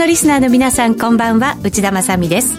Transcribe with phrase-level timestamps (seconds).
[0.00, 1.58] のリスナーの皆さんこんばんは。
[1.62, 2.58] 内田まさです。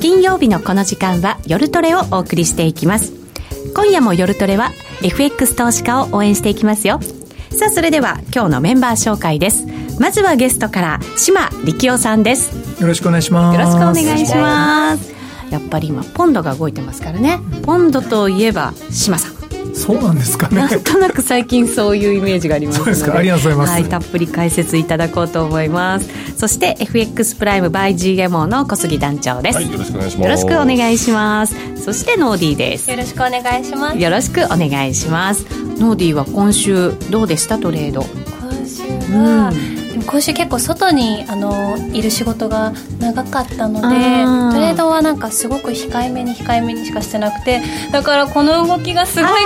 [0.00, 3.14] 金曜日のこの時間は夜トレをお送りしていきます。
[3.74, 4.70] 今夜も夜トレは
[5.02, 7.00] FX 投資家を応援していきますよ。
[7.50, 9.66] さあそれでは今日のメンバー紹介です。
[9.98, 12.80] まずはゲストから島力夫さんです。
[12.80, 13.58] よろしくお願いします。
[13.58, 15.12] よろしくお願いします。
[15.50, 17.40] やっぱり今ポンドが動いてますからね。
[17.64, 19.37] ポンドといえば島さん
[19.78, 20.56] そうなんですかね。
[20.56, 22.94] なんとなく最近そういうイメージがありますので。
[22.94, 23.18] そうですか。
[23.18, 26.08] ありがとうございます、はい、たっぷり解説いただこうと思います。
[26.36, 30.24] そして FX プライム by GMO の小杉団長です、はい、よろしくお願いします。
[30.24, 31.84] よろしくお願いします。
[31.84, 32.90] そしてノーディーです。
[32.90, 33.98] よろしくお願いします。
[33.98, 35.44] よろしくお願いします。
[35.78, 37.58] ノーディーは今週どうでした？
[37.58, 38.02] トレード。
[38.02, 38.82] 今週
[39.14, 47.62] は、うん今週結構外にあのいる仕事が長かったのでトレードはなんかすごく控えめに控えめにしかしてなくて
[47.92, 49.38] だからこの動きがすごい悔し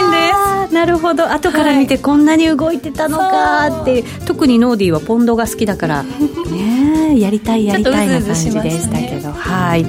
[0.00, 0.74] いんです。
[0.74, 1.30] なるほど。
[1.30, 6.02] 後から見てこんなに動いてたのかって、はい、特にノーディーはポンドが好きだから
[6.50, 9.86] ねやりたいやりたいな感じでしたけど、ね、はい、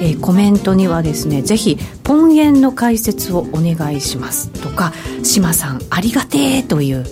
[0.00, 7.04] えー、コメントにはですねぜひポン円の解説をお願いしますとか島さんありがてえという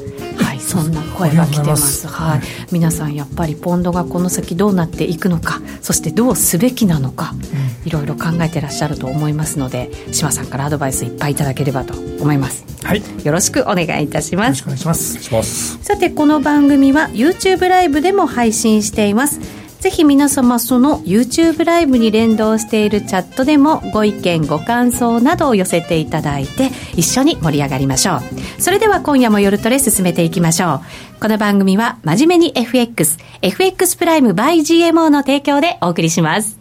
[0.59, 12.65] そんな声が来てます、はい、皆さんやっぱりポンドがこの先どうなっていくのかそしてどうすべきなのか、うん、いろいろ考えてらっしゃると思いますので島さんからアドバイスいっぱいいただければと思います。
[12.85, 13.03] はい。
[13.25, 14.47] よろしくお願いいたします。
[14.47, 14.87] よろしくお願いし
[15.33, 15.79] ます。
[15.83, 28.21] さてこの番組は YouTube ライブでも配信していますぜひ皆様その YouTube ライブに連動しているチャットでもご意見ご感想などを寄せていただいて一緒に盛り上がりましょう。
[28.61, 30.75] それでは今夜も夜トレ進めていきましょ
[31.17, 31.21] う。
[31.21, 36.59] この番組は真面目に FX FX プライム by GMO の提供でお送りします。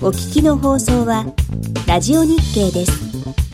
[0.00, 1.26] お聞きの放送は
[1.86, 3.47] ラジオ日経です。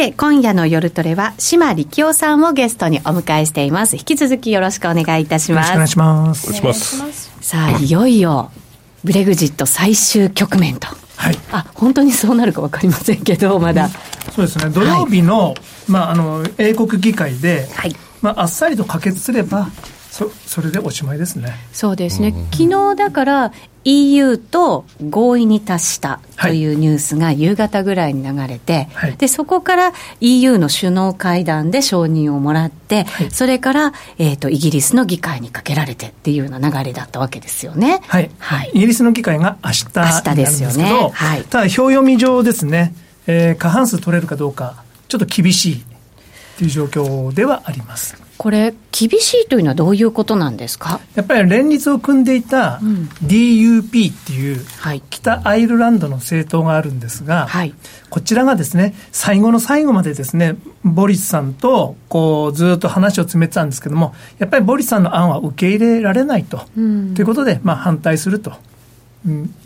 [0.00, 3.96] て今夜の夜トレは島力夫さんをゲストにお迎えしています。
[3.96, 5.74] 引き続きよろしくお願いいたします。
[5.74, 7.30] よろしくお願いします。
[7.42, 8.50] さあいよいよ
[9.04, 10.88] ブレグジット最終局面と。
[11.16, 13.90] はい、あ本当にそうなるか分かりませんけどまだ、
[14.34, 14.70] そうですね。
[14.70, 15.54] 土曜日のはい、
[15.86, 17.94] まあ、あの英国議会で、はい。
[18.22, 19.68] まあ、あっさりと可決すれば
[20.10, 21.52] そそれでおしまいですね。
[21.72, 23.52] そうですね、昨日だから
[23.84, 38.00] EU と合意に達したというニュースが夕方ぐらいに流れて、はい、でそこから EU の首脳会談で承認をもらって、はい、それから、えーと、イギリスの議会にかけられてっていうような流れだったわけですよね。
[38.06, 41.10] はい、はい、イギリスの議会が明日になるんですけど、ね。
[41.12, 42.94] はい、ただ、表読み上ですね、
[43.26, 45.84] えー、過半数取れるかどうか、ちょっと厳しい
[46.60, 48.22] という状況ではあります。
[48.36, 51.00] これ、厳しいというのはどういうことなんですか？
[51.14, 52.80] やっぱり連立を組んでいた
[53.24, 54.62] DUP っていう、
[55.08, 57.74] 北アイルランドの政党があるんですが、はい、
[58.10, 68.52] こちらがですね、最後の最後までですね、ボリスさんとこうずっと話を詰めてたんですけども、やっぱりボリスさんの案は受け入れられないと、うん、ということで、まあ、反対すると。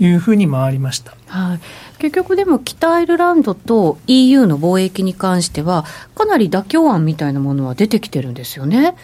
[0.00, 1.60] いうふうに回りました、はい、
[1.98, 5.84] 結局でも北アイルランドと EU の貿易に関しては
[6.14, 8.96] かなり妥協案みたいなものは出てきてるんですよね。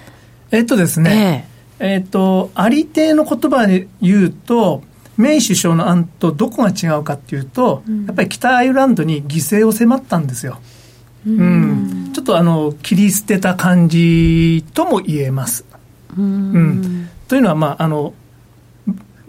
[0.51, 1.49] えっとですね、
[1.79, 4.83] えー、えっとありていの言葉で言うと
[5.17, 10.59] メイ首相の案とどこが違うかっていうと、うん、やっぱり北アイルランドに犠牲を迫ったんですよ。
[11.27, 15.65] うん、うん、ちょっとあの切り捨てた感じとも言えます。
[16.19, 18.15] うん、というのは、まあ、あの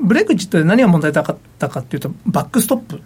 [0.01, 3.01] ブレグジットで何が問題だったかっていうと、バックストップ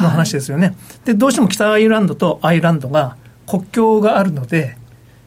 [0.00, 0.66] の話ですよね。
[0.68, 0.76] はい、
[1.06, 3.16] で、どうしても北アイルランドとアイルランドが
[3.46, 4.76] 国境があるので、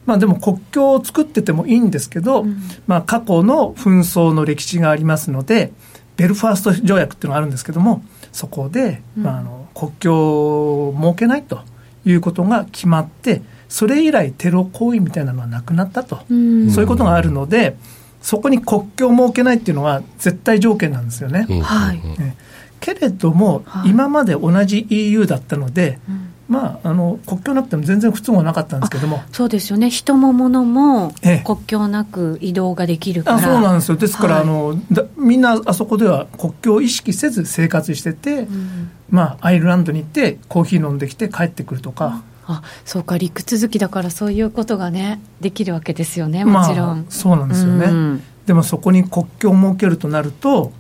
[0.06, 5.72] まあでも国境を作っててもいいんですけど、うん、まあ過去の紛争の歴史がありますので、
[6.18, 11.62] ベルファースト条約っていうのがあるんですけども、そこで、まあ、あの国境を設けないと
[12.06, 17.76] いうことが決まって、それ以来テロ行為みたいなのはなくなったと、うん、そういうことがあるので、
[18.24, 21.46] そこに国境を設けないっていうのは絶対条件なんですよね。
[21.62, 22.36] はい、ね
[22.80, 29.22] けれども、はい、今まで同じ EU だったので、うん、まあ、あの国境なくても全然不都合なかったんですけども。
[29.34, 29.90] そうですよね。
[29.90, 31.14] 人も物も
[31.46, 33.98] 国境なく移動ができるから、ええ、あそうなんですよ。
[33.98, 42.24] ですから、はい、あのだみんなあそこでは国境を意識せず生活してて、うん、まあ、アイルランドに行ってコーヒー飲んできて帰ってくるとか。
[42.46, 50.72] あそうか陸続きだからそういうことがねできるわけですよねもちろん、まあ、そうなんですよね、うん、でもそこに国境を設けるとなると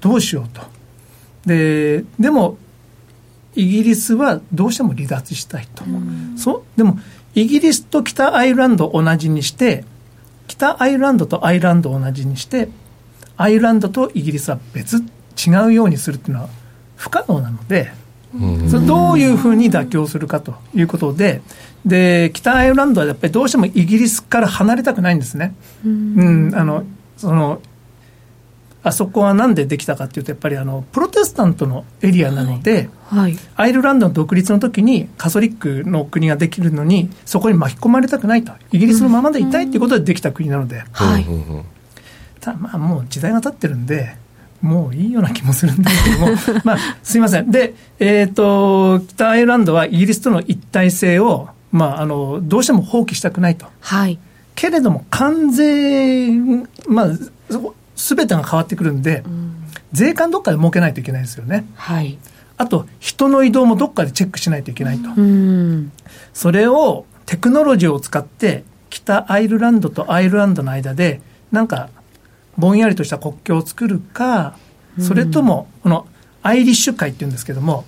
[0.00, 0.62] どうしようと。
[1.46, 2.58] ででも
[3.54, 6.98] イギリスはどうしても離脱したいと、うん、そうでも
[7.34, 9.84] イギリスと北アイルランドを同じにして
[10.48, 12.68] 北アイルランドとアイルランドを同じにして
[13.36, 14.98] アイルランドとイギリスは別
[15.46, 16.48] 違うようにするっていうのは
[16.96, 17.92] 不可能なので、
[18.34, 21.40] うん、そどういうふうに妥協するかということで
[21.86, 25.54] で北アイルランドはやっぱりどうしてもイギリスから離れたくないんですね。
[25.84, 26.84] うん、うん、あの
[27.16, 27.60] その
[28.84, 41.24] あそこはなんでできたかっていうと、やっぱりあのプロテスタントのエリアなので、はいはい、アイルランドの独立の時にカソリックの国ができるのに、そこに巻き込まれたくないと、イギリスのままでいたいということでできた国なので、はい、
[42.40, 44.16] ただまあもう時代が経ってるんで、
[44.64, 46.28] もういいような気もするんだけども、
[46.64, 47.50] まあ、すみません。
[47.50, 53.66] で、えっ、ー、と、北アイルランドはイギリスとの一体性を、まあ、あの、どうしても放棄したくないと。
[53.80, 54.18] はい。
[54.54, 56.30] けれども、関税、
[56.88, 57.08] まあ、
[57.94, 59.52] すべてが変わってくるんで、うん、
[59.92, 61.66] 税関どっかで設けないといけないですよね。
[61.74, 62.16] はい。
[62.56, 65.10] あと、人の移動もどっかでチェックしないといけないと。
[65.14, 65.92] うん、
[66.32, 71.20] それをテクノロジーを使って、北アイルランドとアイルランドの間で、
[71.52, 71.90] なんか、
[72.56, 74.56] ぼんやりとした国境を作るか、
[75.00, 76.06] それとも、この
[76.42, 77.84] アイリッシュ海っていうんですけども、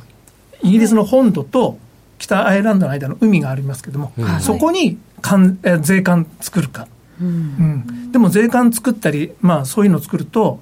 [0.62, 1.78] イギリスの本土と
[2.18, 6.88] 北アイルランドの間の海がありますけども、そこに関税関作るか。
[7.20, 10.60] うん、うん、でも税関作ったり、まあ、そういうのを作ると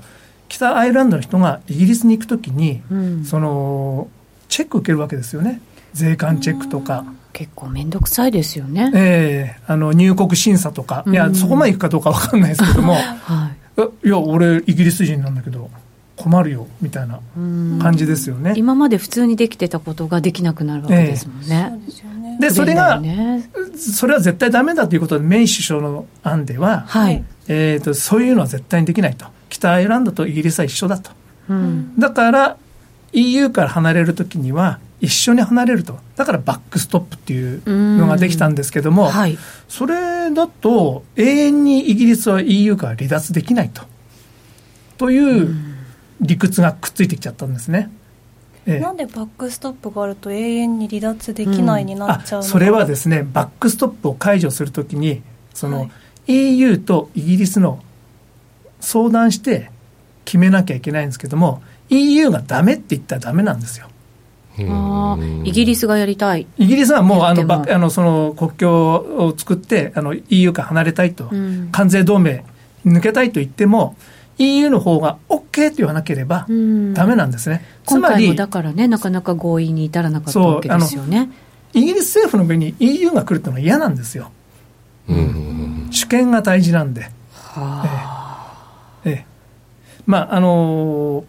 [0.48, 4.08] 北アイルランドの人がイギリスに行くときに、うん、その
[4.48, 5.60] チェック受けるわけですよね。
[5.92, 7.04] 税関チェックとか。
[7.32, 8.92] 結構面倒くさいですよね。
[8.94, 9.60] ええ。
[9.66, 15.70] ー、あの入国審査とか、いや、そこまで行くかどうか分かんないですけども、 はい、いや、俺、イギリス人なんだけど、
[16.16, 17.20] 困るよみたいな
[17.82, 18.54] 感じですよね。
[18.56, 21.72] 今まで普通にできてたことができなくなるわけですもんね。
[22.34, 23.02] えー、で、それが、
[23.76, 29.26] それは絶対ダメだということで、メイ首相の案では、はい、えーと、そういうのは絶対にできないと。
[29.48, 31.10] 北アイルランドとイギリスは一緒だと。
[31.48, 32.56] うん、だから、
[33.12, 35.98] EU から離れるときには、一緒に離れると。
[36.16, 37.62] だからバックストップっていう
[37.98, 43.82] のができたんですけども、はい、それだと永遠にイギリスは EU から離脱できないと。
[44.96, 45.54] という
[46.20, 47.90] 理屈がくっついてきちゃったんですね。
[48.66, 55.22] ええ、なんでバックストップがあると永遠に離脱できないになっちゃうの、うん、それはですねバックストップを解除するときに
[55.52, 55.84] その、は
[56.28, 57.82] い、EU とイギリスの
[58.80, 59.70] 相談して
[60.24, 63.88] 決めなきゃいけないんですけども EU がダメって言ったらダメなんですよ。
[64.68, 66.46] あイギリスがやりたい。
[66.58, 72.44] イギリスはもうあのあのその国境を作ってあの EU から離れたいと、うん、関税同盟
[72.86, 73.96] 抜けたいと言っても
[74.38, 77.64] EU の方が OK と言わなければだめなんですね。
[77.84, 81.30] つまりだからね、なかなか合意に至らなかったわけですよね。
[81.72, 84.30] イギリス政府の上に EU が来るというのは嫌なんですよ。
[85.90, 87.10] 主権が大事なんで。
[87.32, 89.10] はええ。
[89.10, 89.26] ええ、
[90.06, 91.24] まああのー、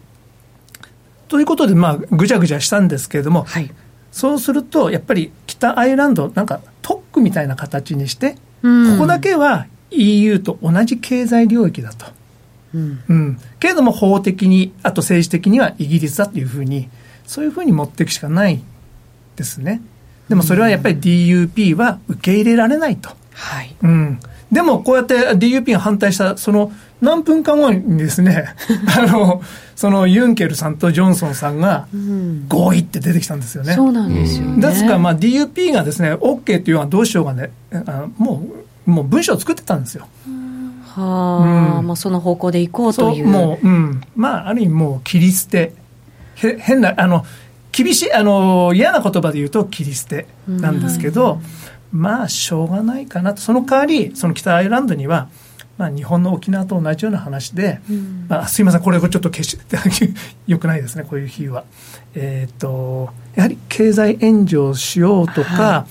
[1.28, 3.70] ということで、まあ、ぐちゃぐちゃしたんですけれども、はい、
[4.12, 12.06] そうすると、やっぱり北アイルランド、なんか特区みたいな形にして、ここだけは EU と同じ経済領域だと。
[12.74, 16.88] うん、けれども法的に、あと政治的にはイギリスだというふうに、
[17.26, 18.62] そういうふうに持っていくしかない
[19.36, 19.80] ですね。
[20.28, 23.10] でもそれはやっぱり DUP は受け入れられないと。
[23.32, 23.74] はい。
[23.82, 24.20] うん。
[24.50, 28.54] でもこうやって DUP が反対したその何分間後にですね、
[28.96, 29.42] あの、
[29.74, 31.88] そのユンケルさんとジョンソンさんが
[32.48, 33.74] 合意って出てきたんですよね。
[33.74, 34.66] そうなんですよね。
[34.66, 37.50] ですからまあ DUP がですね、OK っていうのはどうしようがね、
[37.86, 38.42] あも
[38.86, 40.06] う、もう文章を作ってたんですよ。
[40.96, 43.26] はあ、うん、まあその方向でいこうという。
[43.26, 44.00] もう、うん。
[44.14, 45.74] まあ、ある意味もう切り捨て。
[46.36, 47.24] へ変な、あの、
[47.72, 51.40] 厳しい、あの、嫌な言葉で言うと切り捨てなんですけど、うん、
[51.96, 53.40] まあ、しょうがないかなと。
[53.40, 55.28] その代わり、その北アイルランドには、
[55.78, 59.76] まあ、日本の沖縄と同じような話で、うん、まあ、すいません、これちょっと消して
[60.46, 61.64] よくないですね、こういう日は。
[62.14, 65.86] えっ、ー、と、やはり経済援助をしようとか、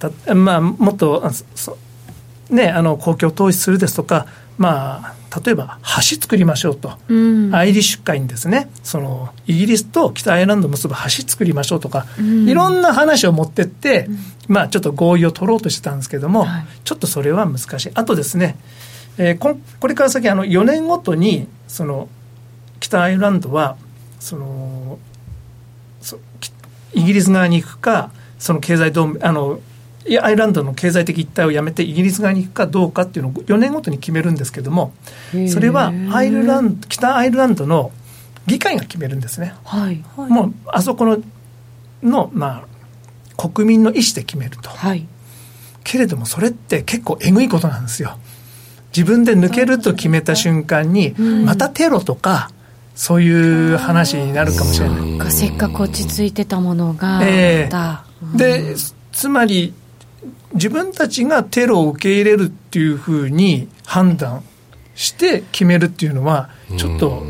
[0.00, 1.30] はい、まあ、もっと、
[2.50, 4.26] ね、あの公共投資するですとか、
[4.60, 17.90] まあ、例えば橋作りましょうと、うん、アイリッシュ海にですねそのイギリスと北アイルランドを結ぶ橋作りましょうとか、うん、いろんな話を持ってって、うん、まあ、ちょっと合意を取ろうとしてたんですけども、はい、ちょっとそれは難しい。
[17.94, 18.58] あとですね
[19.18, 22.08] えー、ここれから先あの4年ごとにその
[22.80, 23.76] 北アイルランドは
[24.18, 24.98] その
[26.94, 29.60] イギリス側に行くかその経済同盟あの
[30.22, 34.92] アイルランドの経済的一体をやめてイギリス側に行くかどうかっていうのを4年ごとに決めるんですけども
[35.52, 37.92] それはアイルランド北アイルランドの
[38.46, 41.22] 議会が決めるんですね、はい、もうあそこの
[42.02, 42.64] の、ま
[43.36, 45.06] あ、国民の意思で決めると、はい、
[45.84, 48.18] けれどもそれって結構えぐいことなんですよ。
[48.96, 51.14] 自分で抜けると決めた瞬間に、
[51.44, 52.50] またテロとか
[52.96, 55.30] そういう話になるかもしれない。
[55.30, 58.74] せっかく落ち着いてたものが、えー、で
[59.12, 59.74] つまり
[60.54, 64.42] 自分たちがテロを受け入れるっていうふうに判断
[64.94, 67.22] して決めるっていうのはちょっと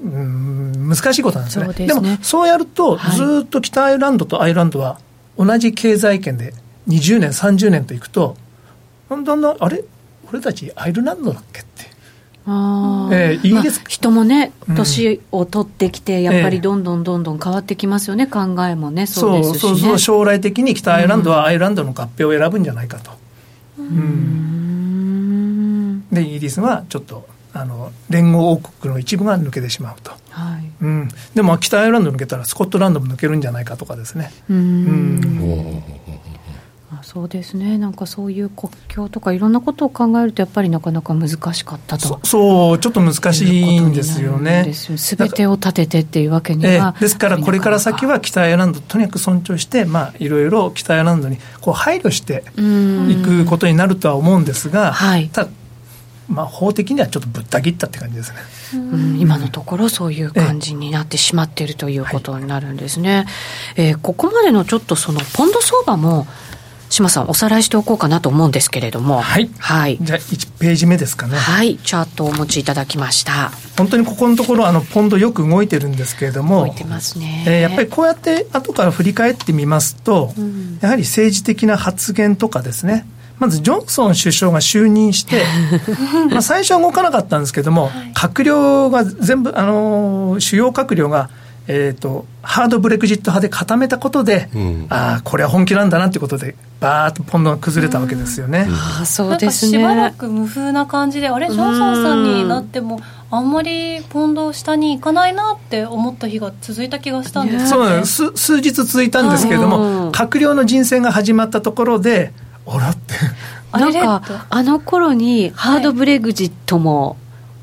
[0.00, 1.66] うん難しいことなんですね。
[1.72, 1.86] でね。
[1.86, 4.98] でもそうやると、ずっと北アイルランドとアイルランドは
[5.38, 6.54] 同じ経済圏で
[6.88, 8.36] 20年30年といくと
[9.08, 9.84] だんだんあれ？
[10.28, 11.62] 俺たちアイルランドだっけ？
[12.44, 23.12] あえー、イギリス、まあ、人もね、年を取ってきて、やっぱりどんどんどんどん変わってきますよね、考えもね、そうですし、ね、そうそう将来的に北アイルランドはアイルランドの合併を選ぶんじゃないかと。
[23.78, 25.12] うん、
[26.10, 30.70] で、イギリスはちょっとあの連合王国の一部が抜けてしまうと、はい。
[30.80, 34.32] うん、でも北アイルランド抜けたらスコットランドも抜けるんじゃないかとかですね。
[34.50, 34.56] うん。
[34.56, 35.82] うん
[37.12, 37.76] そうですね。
[37.76, 42.18] なんかそういう国境とかいろんなことを考えるとやっぱりなかなか難しかったと。
[42.24, 44.72] そうちょっと難しいんですよね。
[44.72, 55.50] すべてを立ててっていうわけには、えですからこれから先は北アイルランドとにかく尊重してまあいろいろ北アイルランドにこう配慮していくことになるとは思うんですが、はい、ただ
[56.28, 58.38] まあ、法的にはちょっとぶった切ったって感じですね、
[58.74, 63.26] うん、今のところそういう感じになってしまっているということになるんですね、
[63.76, 66.26] ええー、ここまでのちょっとそのポンド相場も
[66.92, 69.20] 島さんおさらいしておこうかなと思うんですけれども。
[69.20, 71.36] はい、はい、じゃあ1ページ目ですかね。
[71.36, 71.78] はい。
[71.78, 73.50] チャートをお持ちいただきました。
[73.78, 76.66] 本当にここのところあのポンドよく動いてるんですけれども。
[76.66, 83.06] 動いてますね、えー、やっぱりこうやって後から振り返ってみますと、うん、やはり政治的な発言とかですね。
[83.38, 85.42] まずジョンソン首相が就任して、
[86.30, 91.28] まあ最初は動かなかったんですけども、はい、閣僚が全部、あのー、主要閣僚が
[91.68, 98.66] えーと、ハードブレグジット派で固めたことで、うん、ああ、これは本気なんだなということで、ばーっとポンドが崩れたわけですよね。
[98.68, 99.78] うん、あそうですね。
[99.78, 103.00] しばらく無風な感じで、あれ、ジョンソンさんになっても、
[103.30, 108.32] あんまりポンド下に行かないなって思った日が続いた気がしたんです、ね、そうなんです。
[108.34, 112.32] 数日続いたんですけれども、閣僚の人選が始まったところで、
[112.66, 113.14] あらって。
[113.72, 117.16] なんか、あの頃にハードブレグジットも、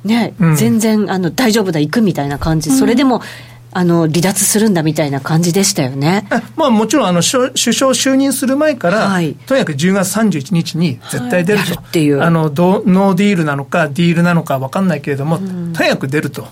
[0.03, 3.21] ね、うん、全然あの大丈夫だ、行くみたいな感じ、それでも
[3.71, 6.27] あの離脱するんだみたいな感じでしたよね。
[6.55, 12.21] まあ、もちろんあの首相就任する前から、はい、とにかく10月31日に絶対出ると、はい、っていう。
[12.21, 16.47] あのノーディールなのか、ディールなのか分かんないけれども、うん、とにかく出ると、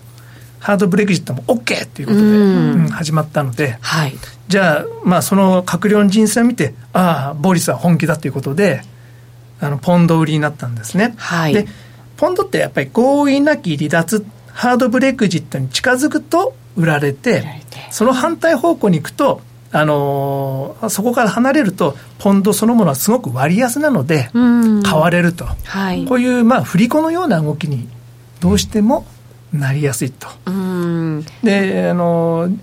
[0.59, 4.13] ハードブレグジットも OK ということで、うん、始まったので、はい、
[4.47, 8.81] じゃあ、まあ、その閣僚の人選を見て、ああ、ボリスは本気だということで、
[9.59, 11.15] あのポンド売りになったんですね。
[11.17, 11.67] はい、で
[12.17, 17.43] ポンドってやっぱり合意なき離脱、ハードブレグジットに近づくと、売られて
[17.91, 19.41] その反対方向に行くと
[19.73, 24.29] あのー、そこから離れるとポンドそのものはすごく割安なので
[24.83, 27.89] 買われると、はい、こういう、まあ、振り子のような動きに
[28.39, 29.05] どうしても
[29.51, 30.27] なりやすいと。
[31.43, 32.57] であのー、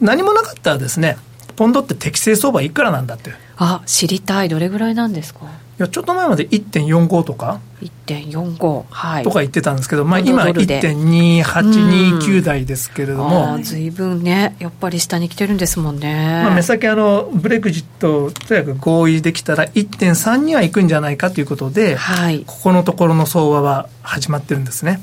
[0.00, 1.16] 何もなかったらですね
[1.54, 4.48] ポンドって適正相場いくらなんだってあ知りたい。
[4.48, 5.40] どれぐらいなんですか？
[5.46, 5.48] い
[5.82, 7.60] やちょっと前まで1.45とか
[8.06, 25.00] ？1.45、はい、とか言ってたんですけど、まあ、今1.2829台ですけれども、ずいぶんねやっぱり下に来てるんですもんね、まあ、目先あのブレグジットとにかく合意できたら1.3にはいくんじゃないかということで、はい、ここのところの相場は始まってるんですね、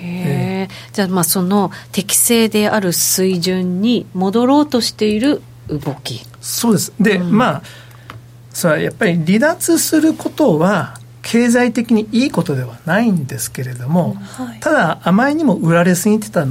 [0.00, 6.22] へえじゃあまあその適正である水準に戻ろうとしている動き。
[6.40, 6.92] そうです。
[7.00, 7.62] で、うん、まあ
[8.54, 16.46] それはやっぱり離脱することは経済的にいいことではないんですけれども、はい、ただあまりにも売られすぎてた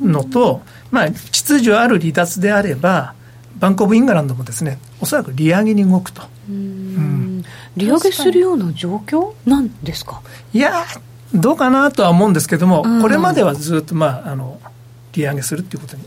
[0.00, 3.14] のと、うん、まあ、秩序ある離脱であれば
[3.58, 7.42] バンコブ・イングランドもですねおそらく利上げに動くと、うん、
[7.76, 10.22] 利上げするような状況なんですか？
[10.54, 10.84] いや
[11.34, 14.60] どうかなとは思うんですけども、これまではずっと、まあ、あの
[15.12, 16.02] 利上げするっていうことに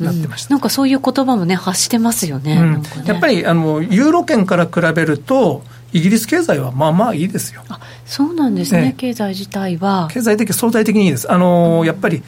[0.00, 2.56] なってました、うん、なんかそういう言葉もね発してますよね。
[2.56, 2.82] うん。
[2.82, 7.62] ね、やっぱりあのユーロ圏から比べるとイギリス経済はまあまあいいですよ。
[7.68, 10.08] あそうなんですね、ね、経済自体は。
[10.12, 11.30] 経済的相対的にいいです。
[11.30, 12.22] あの、うん、やっぱり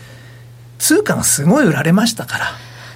[0.78, 2.46] 通貨がすごい売られましたから。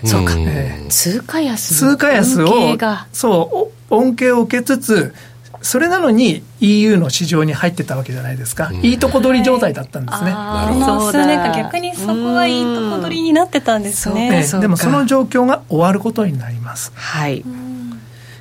[0.05, 2.79] そうか、えー、通貨安通貨安を
[3.13, 5.15] そう恩恵を受けつつ
[5.63, 16.93] それなのに EU の市場に入ってたわけじゃないですか、うん、いいとこ取り状態だったんですね、はい、こ数年間逆にそこはいいとこ取りになってたんですね、でもその状況が終わることになります。
[16.95, 17.45] はい。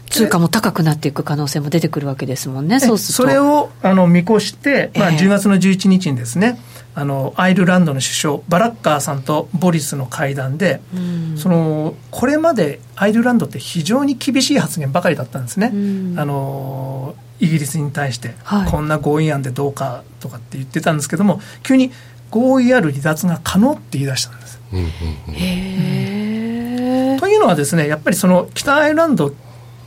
[0.10, 3.24] 通貨も高くなっていく可能性も出てくるわけですもんね、そうすると。
[3.24, 6.58] それをあの見越して、まあ、10月の11日にですね、
[6.96, 10.82] あのアイルランドの首相バラッカーさんとボリスの会談で、
[11.38, 15.68] そのこれまでアイルランドって非常に厳しい発言ばかりだったんですね、
[16.18, 21.92] あのイギリスに対して、はい、こんな合意案でどうかとかって言ってたんですけども急に
[22.32, 24.60] 合意ある離脱が可能って言い出したんです。
[24.70, 24.76] と
[27.28, 29.34] いうのはですねやっぱりその北アイルランド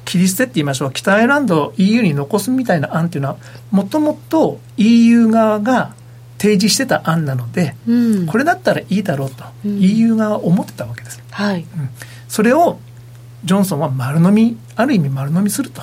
[0.05, 0.93] 切り捨てって言いましょう。
[0.93, 3.37] 北アイルランドを EU に残すみたいな案っていうのは
[3.71, 5.95] もともと EU 側が
[6.43, 11.61] 提示してた案なので、うん、これだったらいいだろうと、うん、EU 側は思ってたわけです、はい。
[11.61, 11.89] うん、
[12.27, 12.81] それを
[13.45, 15.83] ジョンソンは丸飲みある意味丸飲みすると。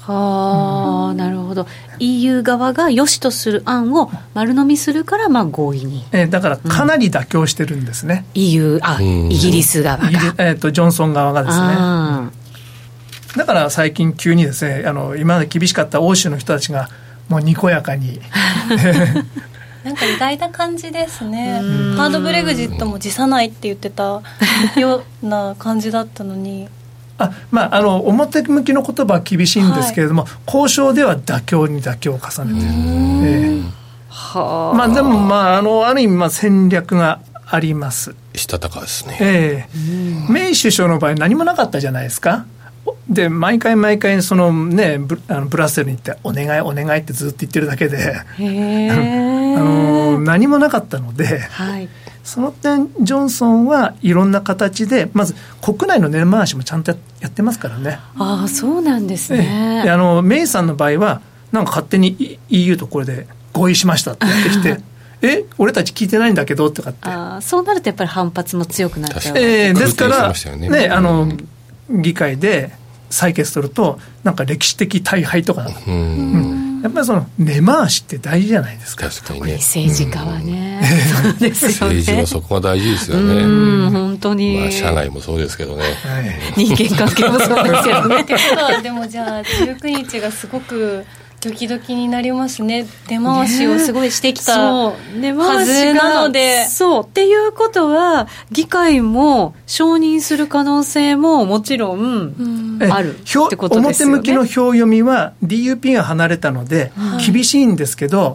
[0.00, 1.68] はあ、うん、なるほど。
[2.00, 13.36] EU 側が良しとする案を丸飲みするからまあ合意に、えー、だからかなり妥協してるんですね、うん、EU あ、イギリス側が、えーと、ジョンソン側がですね。
[13.36, 16.88] だから最近急にですねあの今まで厳しかった欧州の人たちが
[17.28, 18.20] もうにこやかに
[19.84, 21.60] なんか意外な感じですね。
[21.96, 24.22] ハードブレグジットも辞さないって言ってた
[24.76, 26.68] ような感じだったのに。
[27.18, 33.62] あまあ、あの表向きの言葉は厳しいんですけれども、はい、交渉では妥協に妥協を重ねてる、えー、
[34.08, 34.76] はあ。
[34.76, 38.16] まあ、でも、まあ、あのある意味まあ戦略があります。
[38.34, 42.46] したたかですね、えー、メイ首相の場合何もなかったじゃないですか
[43.08, 48.24] で毎回毎回そのねブあのブラッセルに行って「お願いお願い」ってずっと言ってるだけで あ
[49.60, 51.88] の何もなかったので、はい、
[52.22, 58.00] その点ジョンソンはいろんな形でまず国内の根回しもちゃんとやってますからね。
[58.18, 59.84] ああそうなんですね。
[59.86, 61.20] あのメイさんの場合は
[61.52, 64.80] なんか勝手に EU とこれで合意しましたってやってきて
[65.22, 67.08] え俺たち聞いてないんだけどとかって。
[67.08, 71.28] あそうなるとやっぱり反発も強くなっちゃう、えー、ですからね、ね、あの、
[71.90, 72.72] 議会で
[73.10, 79.08] 採決するとなんか歴史的大敗とかうん、やっぱりその根回しって大事じゃないですか。
[79.08, 79.52] 確かにね。
[79.54, 80.80] 政治家はね、
[81.40, 83.42] うん、政治はそこが大事ですよね。
[83.42, 84.58] うん本当に。
[84.58, 86.20] まあ社外もそうですけどね、は
[86.60, 88.20] い、人間関係もそうですよね。
[88.20, 91.04] ってことはでもじゃあ19日がすごく
[91.44, 92.86] ドキドキになりますね。
[93.06, 94.94] 出回しをすごいしてきたは
[95.64, 97.04] ずなので、そう。
[97.04, 104.14] っていうことは議会も承認する可能性ももちろんあるってことですよね。
[104.14, 106.92] 表向きの表読みは DUP が離れたので
[107.24, 108.34] 厳しいんですけど、はい、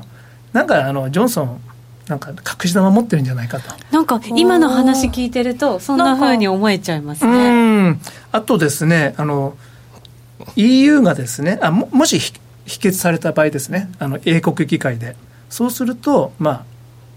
[0.54, 1.62] なんかあのジョンソン
[2.08, 3.74] なんか隠し玉持ってるんじゃないかと。
[3.92, 8.00] なんか今の話聞いてるとそんなふうに思えちゃいますね。
[8.32, 9.56] あとですねあの
[10.56, 12.20] EU がですねあももし
[12.70, 13.90] 否決された場合ですね。
[14.00, 15.16] あの英国議会で。
[15.50, 16.66] そうするとまあ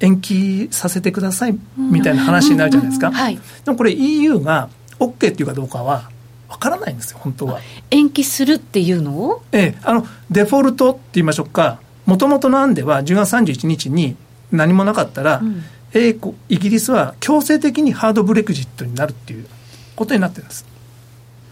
[0.01, 6.11] 延期させてくださいみたいな話になるじゃないですか、はい、でもこれ EU が OK っていうかどうかは
[6.49, 7.61] わからないんですよ本当は。
[7.91, 9.43] 延期するっていうのを？
[9.53, 9.79] ええ。
[9.83, 11.79] あのデフォルトって言いましょうか。
[12.07, 14.17] もともとの案では10月31日に
[14.51, 15.63] 何もなかったら、うん、
[15.93, 19.47] 英国イギリスは強制的にハードブレクジットになるっていう
[19.95, 20.67] ことになってるんです。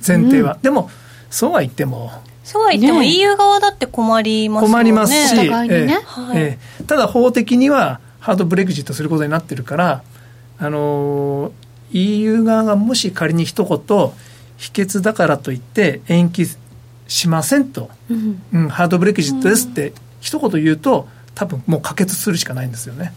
[0.07, 0.91] 前提は、うん、でも
[1.31, 2.11] そうは言っても
[2.45, 4.69] そうは言っても EU 側だって困りますね。
[4.69, 5.45] 困りますし、ね。
[5.45, 10.03] えーえー、ただ法的にはハードブレグジットすることになってるから
[10.59, 11.53] あのー、
[11.93, 14.13] EU 側がもし仮に一言
[14.57, 16.47] 否決だからといって延期
[17.09, 23.13] しませんと、うん、うん、ハードブレグジットですって一言言うと多分もう可決するしかないんですよね。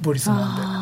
[0.00, 0.81] ボリスなんで。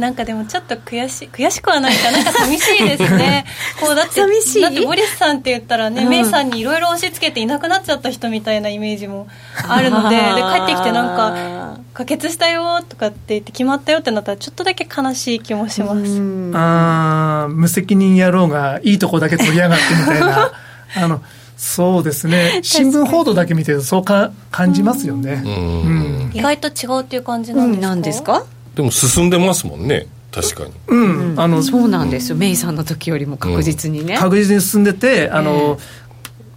[0.00, 2.22] なんかでもちょっと悔し悔しくはないかな。
[2.22, 3.44] んか寂しいですね。
[3.80, 4.62] こうだって寂しい？
[4.62, 9.28] だってボリスさんって言ったらね、うん、メイさんにいろいろ押し付けていなくなっちゃった人みたいなイメージも
[9.68, 10.26] あるのでで帰
[10.64, 16.52] ってきてなんか可決したよとかって言って決まったよってなったらちょっとだけ悲しい気もします。
[16.56, 19.84] ああ無責任野郎がいいとこだけ取りやがって。
[19.94, 20.52] みたいな
[20.96, 21.20] あの
[21.56, 22.60] そうですね。
[22.62, 28.42] 新聞報道だけ見てるとそうか感じますよね、うん、意外と違うっていう感じなんですか,、なん
[28.74, 30.06] でも進んでますもんね。
[30.30, 35.78] 確かに、うん、あのそうなんですよ、メイさんの時よりも確実にね、確実に進んでてあの、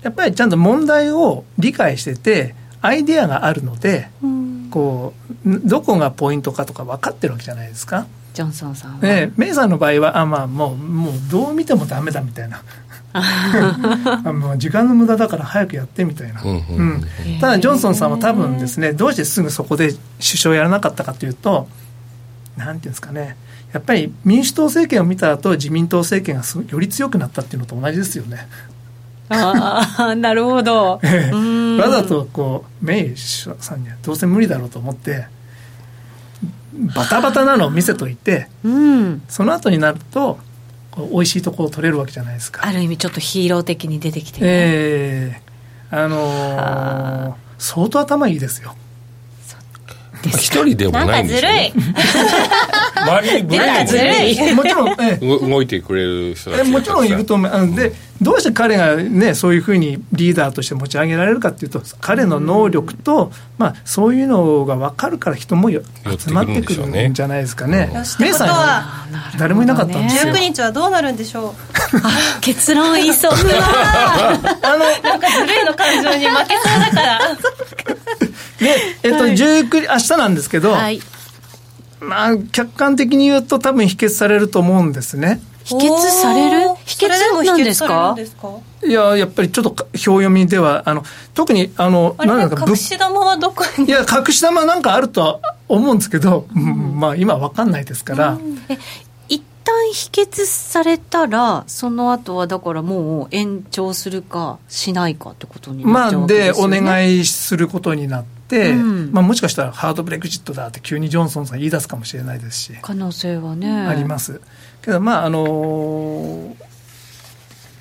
[0.04, 4.10] やっぱりちゃんと問題を理解しててアイデアがあるので、
[4.70, 5.14] こ
[5.46, 8.06] うどこがポイントかとか分かってるわけじゃないですか。
[8.34, 12.62] ジョンソンさんは、ね、メイさんの場合はあまあもうもうどう見てもダメだみたいな。
[14.34, 17.04] もう時間の無駄だから早くやってみたいな、うん、
[17.40, 21.68] ただジョンソンさんは多分ですねどうしてすぐそこで首相やらなかったかというと
[22.58, 23.36] なんていうんですかね。
[23.74, 28.48] やっぱり民主党政権を見た後自民党政権がより強くなったっていうのと同じですよね。
[29.30, 31.00] ああ なるほど。
[31.04, 35.26] ええ、わざとこうメイさんにはどうせ無理だろうと思って
[36.96, 40.38] バタバタなのを見せといて、うん、その後になると
[41.12, 42.66] 美味しいところを取れるわけじゃないですか。
[42.66, 45.42] ある意味ちょっとヒーロー的に出てきて、ね、え
[45.92, 45.96] え。
[45.96, 48.76] ー、あのー、相当頭いいですよ
[50.30, 51.74] 一人でもないんですよ、ね、
[52.96, 57.76] 周りにブレーキもちろん、ええ、動いてくれる人たちもちろんいると思う。
[57.76, 65.82] でどうして彼がねそういうふうにリーダーとして持ち上げられるかっていうと彼の能力と、まあ、そういうのが分かるから人も集
[66.32, 67.92] まってくるんじゃないですかね。
[68.20, 69.06] メイさ
[69.36, 70.34] ん誰もいなかったんですよ。
[70.34, 71.54] 19日はどうなるんでしょう？
[72.42, 73.32] 結論言いそう。
[73.36, 74.40] あ
[74.72, 77.20] のなんかずるいの感情に負けそうだから。
[78.20, 78.33] で、
[79.04, 81.00] えっと、19明日なんですけど、はい、
[82.00, 85.42] まあ、客観的に言うと多分否決されると思うんですね。
[85.66, 86.76] 否決される？
[86.84, 87.10] 否決
[87.46, 88.16] なんですか？
[88.86, 93.86] いややっぱりちょっと表読みではあの特にあのあなんか隠し玉はどこに？
[93.86, 98.78] いや隠し玉なんかあるとは思うんですけど、うん、まあ今わかんないですから、うん、え
[99.30, 112.74] 一旦否決されたらその後はだからもう延長するかしないかってことになっちゃうわけですよね、まあ、でお願いすることになって、うん、まあ、もしかしたらハードブレグジットだって急にジョンソンさん言い出すかもしれないですし。
[112.82, 113.70] 可能性はね。
[113.72, 114.42] あります。
[114.82, 116.56] けどまああの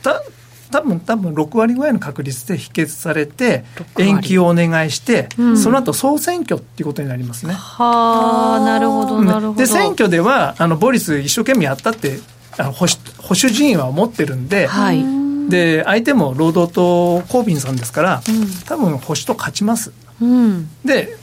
[0.02, 0.22] た
[0.70, 3.64] 多分多分6割ぐらいの確率で否決されて
[3.98, 7.52] 延期をお願いして、うん、その後総選挙っていうことになりますね。
[7.52, 9.54] はあなるほどなるほど。
[9.54, 12.18] で選挙ではあのボリス一生懸命やったって
[12.56, 14.66] あの保守保守陣営は思ってるんで。
[14.66, 15.22] はい。
[15.48, 21.16] で相手も労働党コービンさんですから、うん、多分保守党勝ちます、うん、で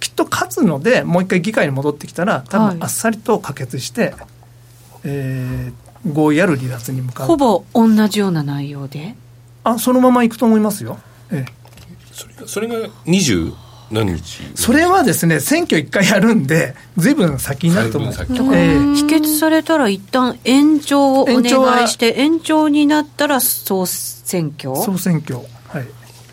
[0.00, 4.12] きっと勝つのでもう一回議会に戻ってきたら多分あっさりと可決して、はい、
[5.04, 7.26] えー、合意ある離脱に向かう。
[7.26, 9.14] ほぼ同じような内容で？
[9.62, 10.98] あそのままいくと思いますよ、
[11.30, 11.52] ええ、
[12.12, 13.52] それそれが20
[13.90, 14.42] 何日？
[14.54, 24.74] それはですね選挙一回やるんでずいぶん先になると思う、えー、否決されたら一旦延長をお願いして延長になったら総選挙？
[24.76, 25.40] 総選挙。
[25.68, 25.86] はい。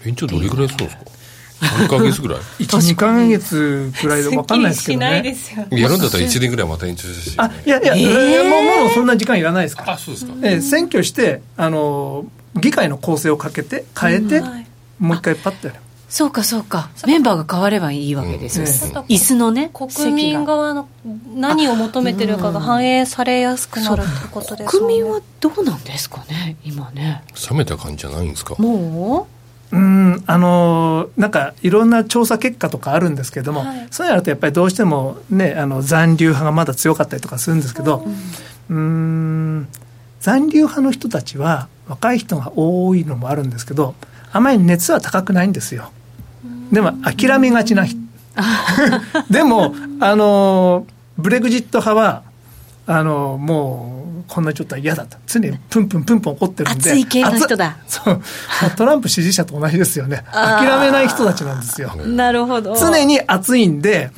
[0.05, 1.16] 延長どれぐらいするんですか？
[1.59, 2.39] 3か月ぐらい。
[2.59, 5.35] 12か月ぐらいで分かんないですけどね。
[5.71, 9.93] やるんだったら1年ぐらいまた延長してあいやいや、えー、もうもうそんな時間いらないですから。
[9.93, 14.43] あそうですか、えー、選挙してあの議会の構成をかけて変えて、うん。
[14.49, 14.67] はい、
[14.99, 15.79] もう一回パッとやる。
[16.09, 16.89] そうかそうか。
[17.05, 18.59] メンバーが変わればいいわけです
[18.93, 20.87] よ、うん、椅子のね国民側の
[21.35, 27.23] 何を求めてるかが反映されやすくなるってことです、ね、国民はどうなんですかね今ね。
[27.51, 28.55] 冷めた感じじゃないんですか？
[28.57, 29.36] もう？
[29.71, 38.05] うんあのなんかいろんな調査結果とかあるんですけども、はい、そういうのとやっぱりどうしても、ね、あの残留派がまだ強かったりとかするんですけど、
[38.69, 39.67] うん、うん
[40.21, 43.95] 残留派の人たちは若い人が多いのもあるんですけど
[44.31, 45.91] あまり熱は高くないんですよ。
[46.71, 47.97] でも諦めがちな人。
[49.31, 50.85] でもあの
[51.17, 52.23] ブレグジット派は
[52.89, 55.17] あのもうこんな状態嫌だと。
[55.27, 56.89] 常にプンプンプンプン怒ってるんで。
[56.89, 57.77] 熱い系の人だ。
[57.85, 58.21] そう。
[58.77, 60.23] トランプ支持者と同じですよね。
[60.31, 61.93] 諦めない人たちなんですよ。
[61.95, 62.75] なるほど。
[62.77, 64.11] 常に熱いんで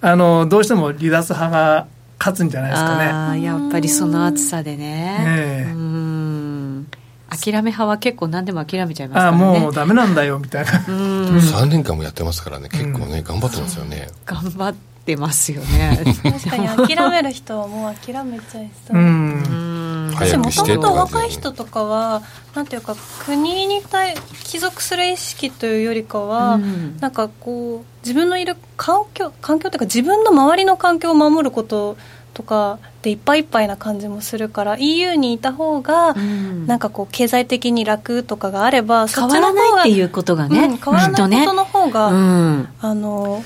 [0.00, 1.86] あのどうしても離脱派が
[2.18, 3.04] 勝つんじゃないですかね。
[3.04, 5.66] あやっぱりその熱さでね。
[5.66, 6.86] ねうん。
[7.28, 9.56] 諦め派は結構何でも諦めちゃいますからね。
[9.56, 10.70] あもうダメなんだよみたいな。
[10.72, 12.68] 3年間もやってますからね。
[12.70, 14.08] 結構ね、頑張ってますよね。
[14.24, 16.02] 頑張ってってますよね。
[16.24, 18.96] 確かに諦める人はもう諦めちゃいそう。
[18.96, 20.10] うん。
[20.12, 22.22] 私もともと若い人とかは
[22.54, 24.14] なんていうか国に対
[24.44, 31.96] 帰属する意識というよりかは、うん、なんかこう自分のいる環境環境というか自分の周りの環境を守ること
[32.32, 43.44] とかでいっぱいいっぱいな感じもするから EU にいた方が、うん、なんかこう経済的に楽とかがあれば変わらないっていうことがね、うん、変わらないことの方が、ねうん、あの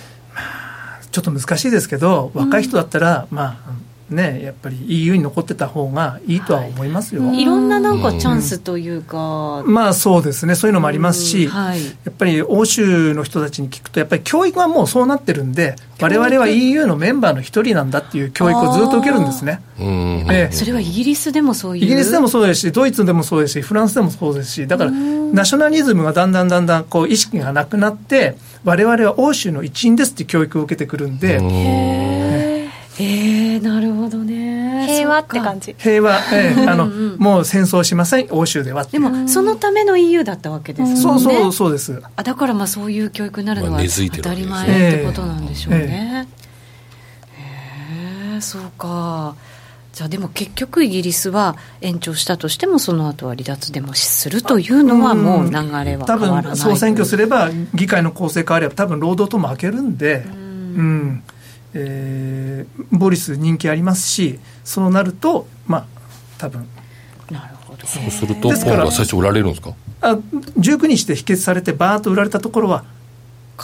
[1.13, 10.57] ちょっと難しいですけど若い人だったら、まあね、やっぱり EU に残ってた方がいいとは思いますよ、はい、いろんななんかチャンスというか、まあそうですね。
[10.57, 21.85] そういうのもありますし、はい、やっぱり欧州の人たちに聞くとやっぱり教育はもうそうなってるんで我々は EU のメンバーの一人なんだっていう教育をずっと受けるんですね、ええ、それはイギリスでもそういう。
[21.85, 31.41] イギリスでもそうですしドイツでもそうですしフランスでもそうですしだからナショナリズムがだんだんだんだんこう意識がなくなって我々は欧州の一員ですって教育を受けてくるんで。
[33.03, 34.87] えー、なるほどね。
[34.87, 35.75] 平和って感じ。
[35.79, 41.23] 平和、えー、あのもう戦争しません欧州ではでもそのための EU だったわけですもんね。
[41.23, 42.03] そうそうそうです。
[42.17, 46.27] あだからまあそういう教育になるのは当たり前ってことなんでしょうね、
[47.39, 49.35] えー、えー、そうか
[49.93, 55.53] じゃあでも結局イギリスは延長したとしてもその後は離脱でもするというのはもう流
[55.85, 61.23] れは変わらない多分総選挙すれば議会の構成変われば多分労働党も開けるんでうん、
[61.75, 65.87] えー、ボリス人気ありますしそうなるとまあ
[66.39, 66.67] 多分。
[67.31, 67.87] なるほど。
[67.87, 69.75] そうするとポンドは最初売られるんですか？
[70.01, 72.85] あ19日で否決されてバーッと売られたところは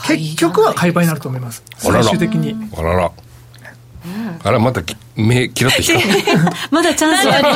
[0.06, 1.62] 結局は買い場になると思います。
[1.76, 2.54] 最終的に。
[2.76, 3.12] あらら
[4.42, 4.82] あらまた
[5.16, 6.50] 目キラッとした。
[6.70, 7.46] まだチャンスあり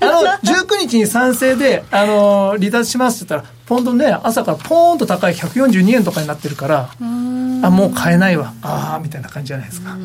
[0.00, 8.52] あの19日に賛成であの離脱しますって言ったらポンドね朝からポーンと高い142円とかになってるからあもう買えないわ。
[8.62, 9.96] ああみたいな感じじゃないですか。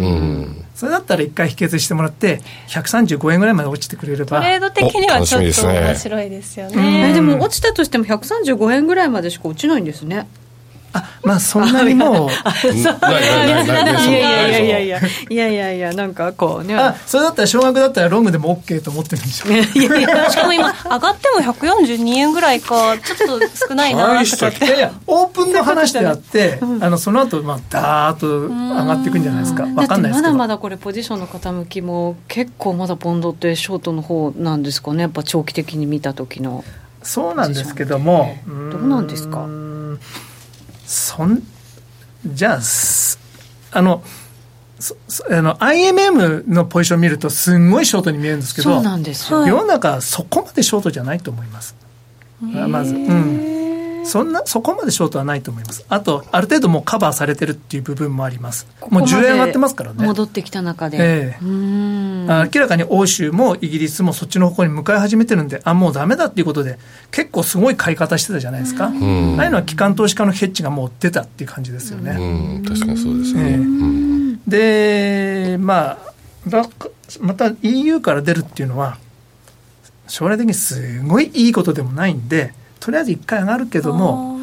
[0.75, 4.39] それだったら一回否決してもらって135円ぐらいまで落ちてくれれば。
[4.39, 7.11] トレード的にはちょっと面白いですよね。
[7.13, 10.27] でも落ちたとしても135円ぐらいまでしか落ちないんですね
[10.93, 12.29] あまあそんなにもう。
[12.73, 12.97] いや
[14.47, 14.99] いやいやいや
[15.29, 15.73] いやいや。
[15.73, 16.75] いやなんかこうね。
[16.75, 20.29] あそれだったら少額だったらロングでも OK と思ってるんでしょいやいや。
[20.29, 24.65] しかも今上がっても142円ぐらいかちょっと少ないなとかって。
[24.65, 29.63] いやオープンの話であって、あのその後まあダーッと上がっていくんじゃないですか。
[29.63, 30.33] 分かんないですけど。
[30.33, 36.63] まだまだこれポジションの傾きも結構まだポンドってショートの方なんですかねやっぱ長期的に見た時の。
[37.01, 39.45] そうなんですけども、どうなんですか？
[40.89, 41.43] そん
[42.25, 42.59] じゃあ
[43.77, 44.03] あの
[45.29, 49.45] あの IMM のポジションを見るとすんごいショートに見えるんですけどそうなんですよ。
[49.45, 51.75] 世の中はそこまでショートじゃないと思います。
[52.41, 53.68] まずうん
[54.03, 55.85] そんなそこまでショートはないと思います。
[55.89, 58.67] あとある程度もうカバーされてるっていう部分もあります。
[58.89, 60.05] もう10円上がってますからね。
[60.05, 66.77] 戻ってきた中で、ええ、明らかに欧州もイギリスもそっちの方向に向かい始めてるんであもうだめだっていうことで
[67.11, 68.85] 結構すごい買い方してたじゃないですか。
[68.85, 68.99] ああいう
[69.49, 72.61] のは機関投資家のヘッジがもう出たっていう感じですよね。
[72.67, 73.59] 確かにそうですね、
[74.47, 76.09] えでまあ
[77.19, 78.97] また EU から出るっていうのは
[80.07, 84.39] 将来的にすごいいいことでもないんでとりあえず1回上がるけども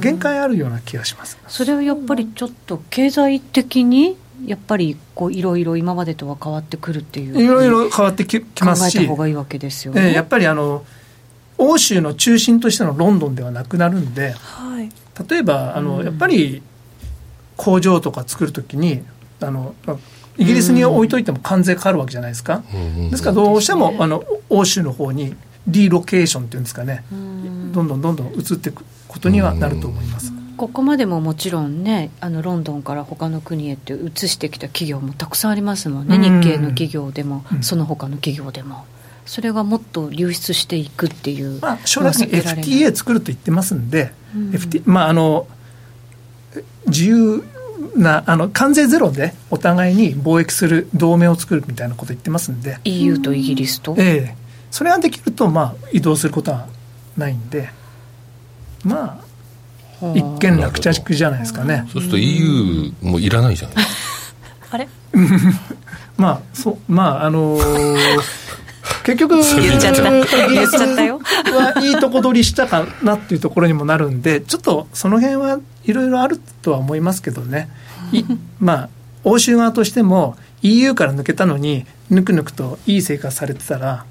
[0.00, 1.38] 限界あるような気がします。
[1.48, 10.84] それはやっぱりちょっと経済的にやっぱりこういろいろ今までとは変わってくるっていういろいろ変わってきますし考えた方がいいわけですよね、えー、やっぱりあの
[11.56, 14.90] 欧州の中心としてのロンドンではなくなるんで、はい、
[15.28, 16.62] 例えばあの、やっぱり
[17.56, 19.02] 工場とか作るときに
[19.40, 19.74] あの
[20.36, 22.62] イギリスに置いといても関税かかるわけじゃないですか、
[23.10, 25.34] ですからどうしてもあの欧州の方に
[25.68, 30.32] リロケーションっていうんですかね、どんどんどんどん移っていくことにはなると思います。
[30.56, 38.84] ここまでももちろんねあのロンドンから他の国へって移してきた企業もたくさんありますもんね、日系の企業でも、その他の企業でも。
[39.24, 45.46] それがもっと流出していくっていう、まあ、将来的に FTA 作ると言ってますんで、うん、FT まああの
[46.86, 47.44] 自由
[47.94, 52.78] なあの関税ゼロでお互いに貿易する同盟を作るみたいなこと言ってますんで。
[52.84, 56.66] EU とイギリスと、ええそれができると、まあ、移動することは
[57.16, 57.70] ないんで、
[58.84, 59.20] ま
[60.00, 61.88] あ、一見落着じゃないですかね。
[61.92, 63.86] そうすると EU もいらないじゃない
[64.70, 64.88] あれ？
[66.16, 67.96] まあ、そう、まあ、あのー、
[69.04, 70.10] 結局、言っちゃった。
[70.10, 71.18] 言っちゃったよ。
[71.18, 77.68] はいいとこ取りしたかなっていうところにもなるんで、ちょっとその辺はいろいろあるとは思いますけどね。
[78.60, 78.88] まあ、
[79.24, 84.04] 欧州側としても EU から抜けたのに、ぬくぬくといい生活されてたら、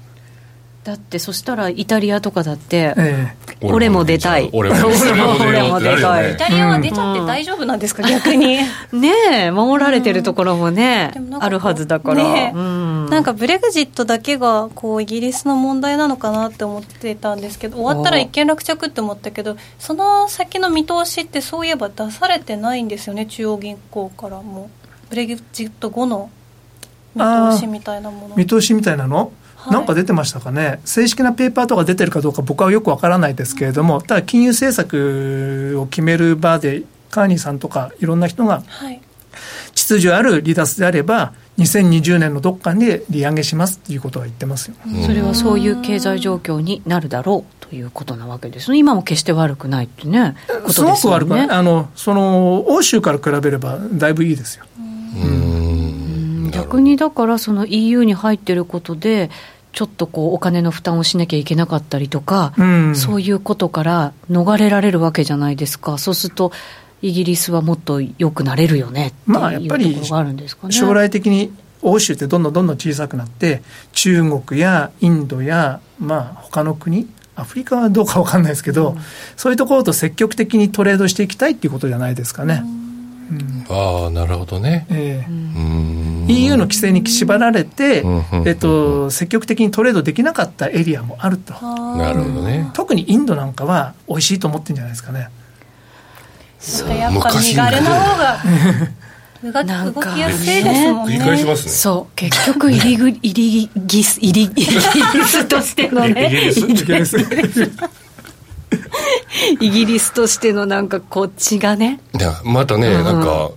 [0.88, 4.48] だってそしたらイタリアとかだって、ええ、俺も出たい。
[4.54, 6.32] 俺も出 たい。
[6.32, 8.56] イタリアは出ちゃって大丈夫なんですか、逆に？
[8.92, 24.70] ねえ守られてるところもね、あるはずだから、ねうん、なんかブレグジットだけがこうイギリスの問題なのかなって思ってたんですけど終わったら一件落着って思ったけどその先の見通しってそういえば出されてないんですよね中央銀行からも。
[25.10, 26.30] ブレグジット後の
[27.14, 27.22] 見
[27.52, 28.36] 通しみたいなもの。
[28.36, 29.32] 見通しみたいなの？
[29.70, 38.62] なんか出てましたかね、正式なペーパーとか出てるかどうか僕はよくわからないですけれども、ただ金融政策を決める場で、カーニーさんとかいろんな人が、
[39.74, 50.36] 秩序ある離脱であれば、2020年のどっかで利上げしますっていうことは言ってますよ、それはそういう経済状況になるだろうということなわけですね、今も決して悪くないってね、
[50.70, 54.64] すごく悪くない、あのその欧州から比べれば、だいぶいいですよ。
[56.62, 59.30] 逆にだからその EU に入ってることで
[59.72, 66.52] ちょっとこうお金の負担をしなきゃいけなかったりとか、うん、そういうことから逃れられるわけじゃないですかそうすると
[67.00, 78.98] イギリスはもっと良くなれるよねっていうところがあるんですかね、将来的に欧州ってどんどんどんどん小さくなって中国やインドやまあ他の国アフリカはどうか分かんないですけど、うん、
[79.36, 82.64] そういうところと積極的にトレードしていきたいっていうことじゃないですかね。
[83.30, 84.86] うん、ああなるほどね。
[84.90, 88.04] えー、うん EU の規制に縛られて、
[88.44, 91.54] えっと、積極的にトレードできなかったエリアもあると。
[91.96, 92.70] なるほどね。
[92.74, 95.30] 特にインドなんかは美味しいと思ってるんじゃないですかね。
[96.58, 101.14] そうやっぱ身軽な方が動きやすいですもんね。
[101.16, 101.70] 繰り返しますね。
[101.70, 102.16] そう。
[102.16, 104.80] 結局、入りぐ、入りギス、入り、イギリ
[105.24, 106.50] スとしてのね。
[106.50, 107.16] イギリス？
[109.60, 110.12] イギリス？
[110.12, 112.00] としてのなんかこっちがね。
[112.18, 113.52] いや、またね、なんか、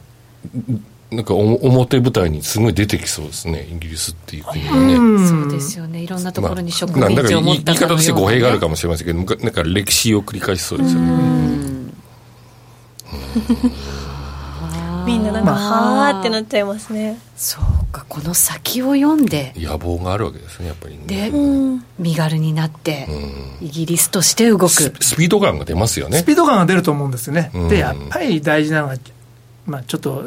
[1.11, 5.27] なんか表舞台にすごい出てきそうですね、イギリスっていう国はね。
[5.27, 11.07] そうですよね、いろんなところに植民地を持った言い方として語弊があるかもしれませんけど、なんか歴史を繰り返しそうですよね。
[15.05, 15.23] みん。
[15.25, 15.45] ななん。
[15.45, 17.19] か、はあってなっちゃいますね。
[17.35, 19.53] そうかこの先を読んで。
[19.57, 23.09] 野望があるわけですねやっぱり、ね、で、うん、身軽になって、
[23.59, 24.69] イギリスとして動く。
[24.69, 26.19] スピード感が出ますよね。
[26.19, 28.95] スピード感が出ると思うんですよね、でやっぱり大事なのは、
[29.65, 30.23] まあ、ちょっと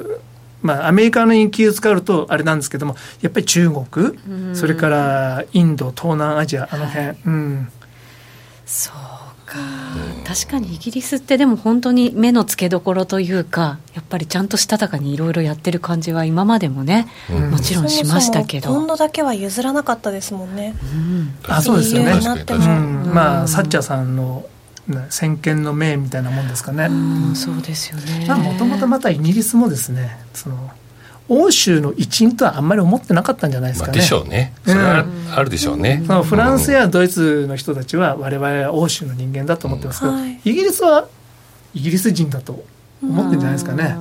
[0.64, 7.68] まあ、アメリカの気を使うとあれなんですけどもやっぱり中国、それからインド東南アジアあの辺、はい、うん
[8.64, 9.59] そうか、
[10.27, 18.70] 確かにイギリスってでも本当に目の付けどころというかやっぱりちゃんとしたたかにいろいろやってる感じは今までもね、うん、もちろんしましたけど。
[18.70, 22.14] ポンドだけは譲らなかったですもんね、うん、あそうですよね、
[23.12, 24.46] まあサッチャーさんの
[25.09, 26.88] 先見の明みたいなもんですかね、
[27.35, 30.70] そうですよねもともとまたイギリスもですねその
[31.29, 33.92] 欧州の一員とはあんまり思ってなかったんじゃないですかね。
[33.92, 34.53] まあ、でしょうね。
[34.66, 36.03] それはあるでしょうね。
[36.07, 41.09] うん、フランスやドイツの人たちは我々は欧州の人間だと思ってますけど、うんはい、イギリスは
[41.73, 42.64] イギリス人だと
[43.03, 43.97] 思ってるんじゃないですかね。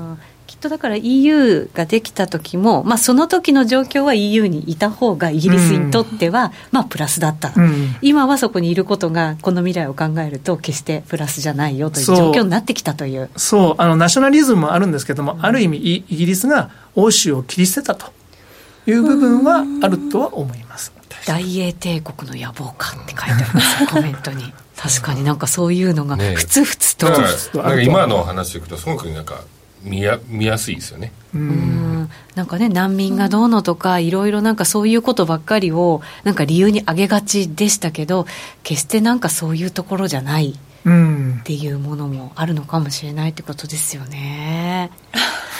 [0.53, 13.31] きっとだから EU ができた時も、まあ、その時の状況は EU にいた方がイギリスにとっては、まあプラスだった、うん、今はそこにいることがこの未来を考えると決してプラスじゃないよという状況になってきたという。
[13.35, 13.75] そう。
[13.79, 18.11] あのナショナリズムもあるんですけども、うん、ある意味イギリスが欧州を切り捨てたと
[18.85, 20.93] いう部分はあるとは思います。
[21.25, 24.53] 大英帝国の野望かって書いてありますコメントに。
[24.77, 27.17] 確かになんかそういうのがふつふつと、ね、
[27.53, 29.41] なんか今の話でいくとすごくなんか
[29.83, 38.25] 見や見やすいですよねうんなんかね難民がどうのとか、いろいろなんかそういうことばっかりをなんか理由に挙げがちでしたけど
[38.63, 44.91] 決してなんかそういうところじゃないっていうものもあるのかもしれないってことですよね。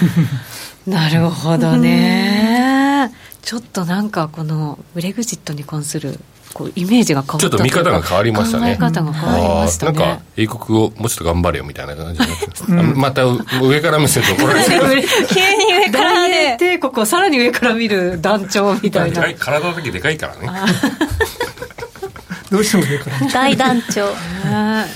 [0.85, 3.11] なるほどね。
[3.41, 6.19] ちょっとなんかこのブレグジットに関する
[6.53, 8.77] こうイメージが変わったちょっと見方が変わりましたね。
[8.77, 12.25] 考え方が変わりましたね、なんか英国をもうちょっと頑張れよみたいな感じで、
[12.69, 14.83] うん、また上から見せるとこれ急に
[15.87, 19.33] 上からね帝国をさらに上から見る団長みたいな。
[19.33, 20.49] 体だけでかいからね。
[22.51, 24.13] どうしても上から大団長。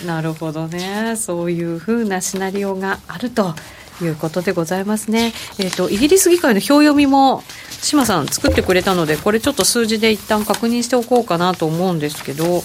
[0.05, 1.15] なるほどね。
[1.15, 3.55] そういうふうなシナリオがあると
[4.03, 5.33] いうことでございますね。
[5.59, 7.43] えっ、ー、と、イギリス議会の表読みも、
[7.81, 12.63] 志麻さん作ってくれたので、これちょっと数字で一旦確認しておこうかなと思うんですけど、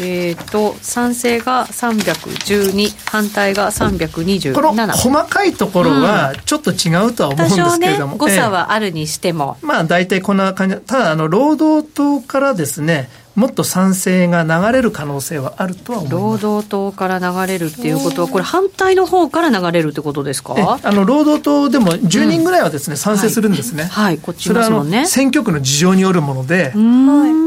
[0.00, 4.54] えっ、ー、と、賛成が312、反対が327。
[4.54, 8.12] この細かいところはちょっと違うとは思うんですけれども。
[8.14, 9.56] ね、誤差はあるにしても。
[9.62, 10.76] えー、まあ大体こんな感じ。
[10.76, 16.22] ただ、あの、労働党からですね、もっと賛成が流れる可能性はあるとは思います。
[16.22, 20.78] 労働党から流れるっていうことは、これ、反対の方から流れるってことですか？
[20.82, 26.72] あの労働党でも10人ぐらいはですね、うん、賛成するんですね、はい、はい、こっちそれはあの選挙区の事情によるもので、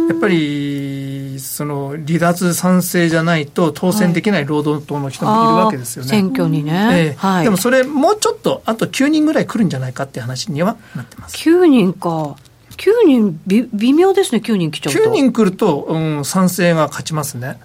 [0.10, 0.97] やっぱり
[1.40, 6.10] その離脱賛成じゃないと当選できない労働党の人もいるわけですよね。
[6.10, 12.36] 選挙にね、えーはい、でもそれ、もうちょっと、あと9人ぐらい来るんじゃないかっていう話にはなってます9人か。
[12.78, 15.00] 9人び、微妙ですね、9人来ちゃうと。
[15.00, 17.60] 9人来ると、うん、賛成が勝ちますね。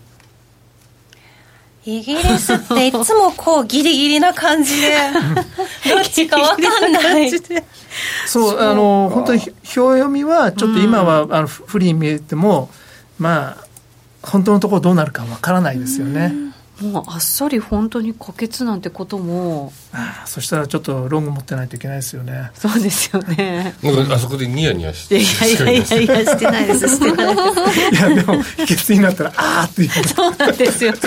[1.84, 4.94] イギリスっていつもこうギリギリな感じで、
[5.90, 7.30] どっちかわかんない。
[8.26, 12.70] そう、あの、本当に表読みは、ちょっと今は、あのフリーに見えても、
[13.18, 13.64] まあ、
[14.22, 16.51] 本当のところどうなるかわからないですよね。
[16.82, 19.72] もうあっさり本当に可決なんてことも。
[19.94, 22.50] ああそしたらちょっとロング持ってないといけないですよね。
[22.54, 23.74] そうですよね。
[23.82, 26.88] なんかあそこでニヤニヤしていやいやいやいやしてないです。
[26.88, 27.96] してないです。
[27.96, 30.06] いやでも秘訣になったらああって言う。
[30.08, 30.98] そうなんですよね。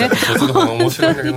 [0.78, 1.36] 面白いんだけど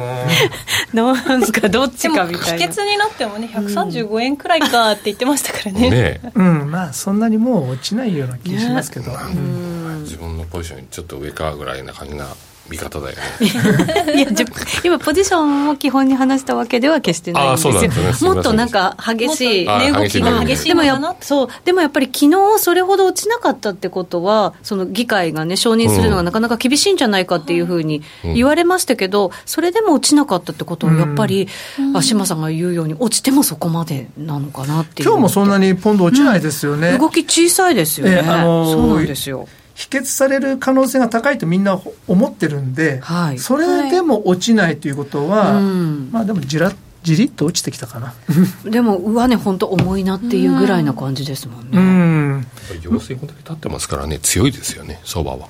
[0.93, 1.13] な。
[1.13, 2.65] なんかどっちかみたいな。
[2.67, 5.89] 秘訣になってもね135円くらいかって言ってましたからね。
[5.89, 12.27] ねうんまあそんなにもう落ちないような気しますけど、ね、うん、自分のポジションにちょっと上かぐらいな感じな
[12.69, 14.13] 味方だよね。
[14.15, 14.27] いや
[14.83, 17.73] 今ポジションを基本に話したわけでは決してないんですよ。
[17.73, 20.67] すね、もっとなんか激しい値動きが激しい。
[20.69, 21.47] でもやそう。
[21.65, 31.47] でもやっぱり昨日それほど落ちなかったってことはその議会がね承認するのがなかなか厳しいんじゃないかっていうふうに言われましたけど、それでも落ちなかったってことはやっぱり、
[31.79, 39.47] うん、島さんが言うように落ちてもそこまでなのかなっていう今日もそんなにポンド落ちないですよね、うん、動き小さいですよね、えー、あのー、そうなんですよ
[39.79, 45.63] 否決される可能性が高いとみんな思ってるんで、はい、それでも落ちないということは、はい、
[46.11, 48.13] まあでもじらじりっと落ちてきたかな。
[48.69, 51.77] でも上値本当重いなっていうぐらいな感じですもんね。
[51.77, 52.47] うん。
[52.81, 55.47] 陽性こんだけ立ってますからね強いですよね相場は。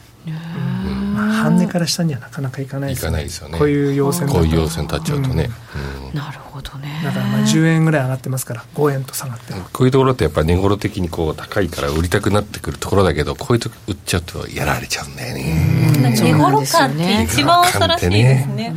[1.17, 3.17] 半値から下にはなかなかいかないですよね。
[3.17, 3.57] いかないですよね。
[3.57, 5.49] こういう要線こういう要線立っちゃうとね。
[6.11, 6.78] うん、なるほどね。
[7.03, 9.53] だからまあ10円ぐらい上がってますから、5円と下がって。
[9.53, 16.13] こういうところってやっぱり値頃的にこう高いから売りたくなってくるところだけど、こういうと売っちゃうとやられちゃうんだよね。
[16.15, 18.75] 値頃感って一番恐ろしいですね。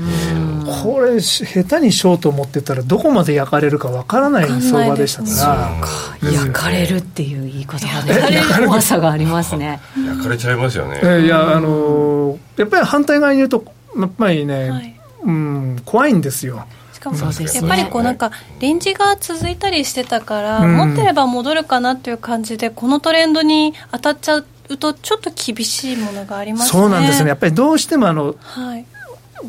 [0.84, 5.80] これ下手にショート持ってたらどこまで焼かれるかわからない相場でしたか
[6.22, 6.30] ら。
[6.30, 8.42] 焼かれるっていう言い方がね。
[8.66, 9.80] 怖さがありますね。
[9.96, 11.24] 焼かれちゃいますよね。
[11.24, 13.64] いやあのやっぱり反対側に言うと
[13.98, 16.64] やっぱりね、はい、うん怖いんですよ。
[16.64, 18.30] しかもやっぱりこうなんか
[18.60, 24.46] レンジが続いたりしてたから、持ってれば戻るかなっていう感じでこのトレンドに当たっちゃう
[24.76, 26.80] とちょっと厳しいものがありますね。
[26.80, 27.28] そうなんですね。
[27.28, 28.86] やっぱりどうしてもあの、はい、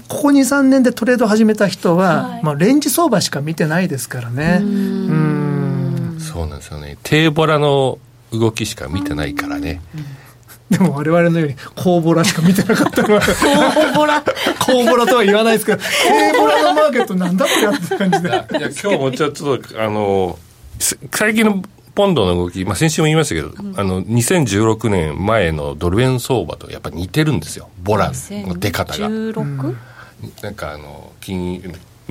[0.07, 4.59] ここ23年でトレード始めた人は、はい、まあ、レンジ相場しか見てないですからね。
[4.61, 6.17] うん。
[6.19, 6.97] そうなんですよね。
[7.03, 7.99] 低ボラの
[8.31, 9.81] 動きしか見てないからね、
[10.69, 13.21] でも我々のように高ボラしか見てなかったのは。
[13.21, 14.23] 高ボラ。
[14.59, 18.29] 高ボラとは言わないですけど低ボラのマーケットなんだこれって感じで。
[18.29, 20.39] いや今日もちょっとあの
[20.79, 21.61] 最近の
[21.95, 29.07] ポンドの動き、まあ、先週も言いましたけど、うん、あの2016年前のドル円相場とやっぱり似てるんですよ、ボラの出方が。
[29.07, 29.75] 16?
[30.41, 31.61] なんかあの金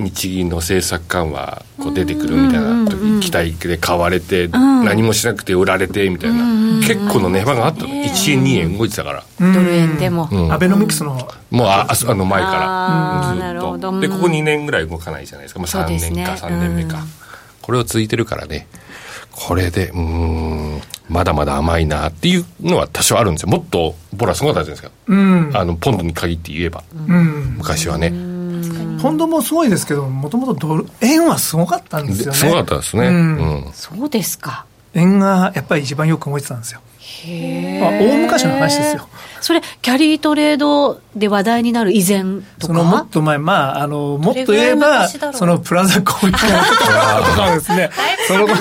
[0.03, 6.43] 日銀の政策緩和こう出てくるみたいな時期待で買われて、何もしなくて売られてみたいな、
[6.85, 9.23] 結構の値幅があったの、1円2円動いてたから。
[9.39, 11.13] ドル円でも、アベノミクスの。
[11.51, 13.35] もうああの前から。
[13.35, 13.99] ずっと。
[13.99, 17.03] でここ2年ぐらい動かないじゃないですか、まあ、3年か3年目か、
[17.61, 18.67] これを続いてるからね。
[19.31, 23.49] これで、うん、まだまだ甘いなっていうのは多少あるんですよ。
[23.49, 24.97] もっとボラすごかったじゃないですか。
[25.07, 26.83] うん、あの、ポンドに限って言えば。
[27.07, 28.09] うん、昔はね。
[29.03, 32.37] ポンドもすごいですけど、もともとドル、円はすごかったんですよね。
[32.37, 33.07] すごかったですね。
[33.07, 33.69] うん。
[33.73, 34.65] そうですか。
[34.93, 36.79] 円がやっぱり一番よく動いてたんですよ。
[37.25, 39.09] へまあ、大昔の話ですよ。
[39.41, 42.23] それ、キャリートレードで話題になる以前
[42.59, 42.67] とか？
[42.67, 46.37] そのもっと前、まあ、あの、もっと言えば、そのプラザコーヒーと
[47.35, 47.89] かですね。
[48.27, 48.55] その歴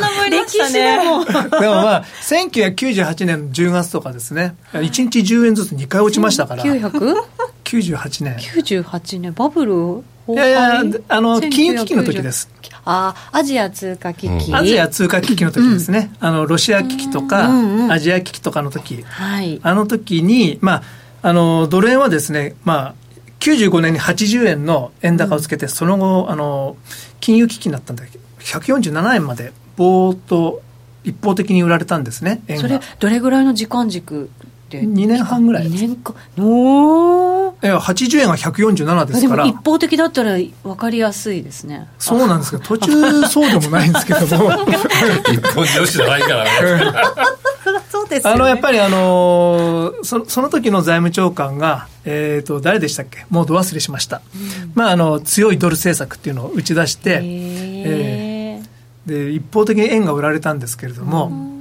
[0.51, 1.24] 史でも。
[1.24, 1.32] で
[1.68, 6.64] もまあ、1998年の10月とかですね、1日10円ずつ2回落ちましたから。
[6.64, 8.36] 900?98 年。
[8.38, 12.50] 98年、バブルいやいや、あの、金融危機の時です。
[12.84, 20.82] あアジア通貨危機、アジア通貨危機の時ですね、うん、あのロシア危機とか、うんうん、アジア危機とかの時、はい、あの時に、まあ、
[21.22, 22.94] あのドル円はですね、まあ、
[23.38, 26.76] 95年に80円の円高をつけて、その後あの
[27.20, 28.18] 金融危機になったんだけ？
[28.18, 30.62] ど147円までぼーっと
[31.04, 34.30] 一方的に売られたんですねそれどれぐらいの時間軸
[34.72, 36.14] で2年半ぐらい2年か。
[36.38, 39.46] おいや80円が147ですから。
[39.46, 41.88] 一方的だったら分かりやすいですね。
[41.98, 44.50] そうなんですけど 途中そうでもないんですけども。
[45.30, 46.50] 一本女子じゃないからね。
[47.90, 53.26] そうです、ね、あのやっぱりあのそその時の財務長官が、えーと、誰でしたっけ？
[53.28, 61.51] もうど忘れしました、うん、まあ、あの強いドル政策っていうのを打ち出して、えー、で一方的に円が売られたんですけれども、うん、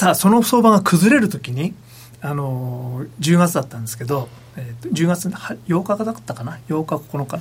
[0.00, 1.74] ただその相場が崩れるときに
[2.20, 7.36] あの10月だったんですけどえー、10月8日だったかな？8日9日、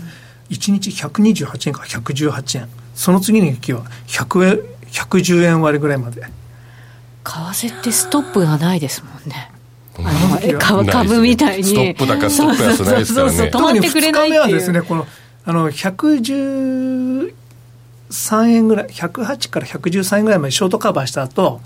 [0.49, 2.69] 1日128円から118円。
[2.93, 4.59] その次の日は100円
[4.91, 6.21] 110円割ぐらいまで。
[6.21, 6.29] 為
[7.23, 9.51] 替ってストップがないですもんね。
[10.59, 11.63] 株株みたいに。
[11.63, 13.49] ストップだかストップやつないですからね。
[13.53, 14.39] 止まってくれないっていう。
[14.39, 15.07] 2日目はですねこの
[15.45, 17.33] あの113
[18.49, 21.61] 円ぐらい108から113円ぐらいまでショートカバーした後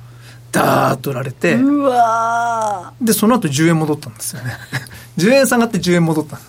[0.54, 4.54] ダーッと売られてうわでその後10円戻ったんですよね
[5.18, 6.40] 10円下がって10円戻った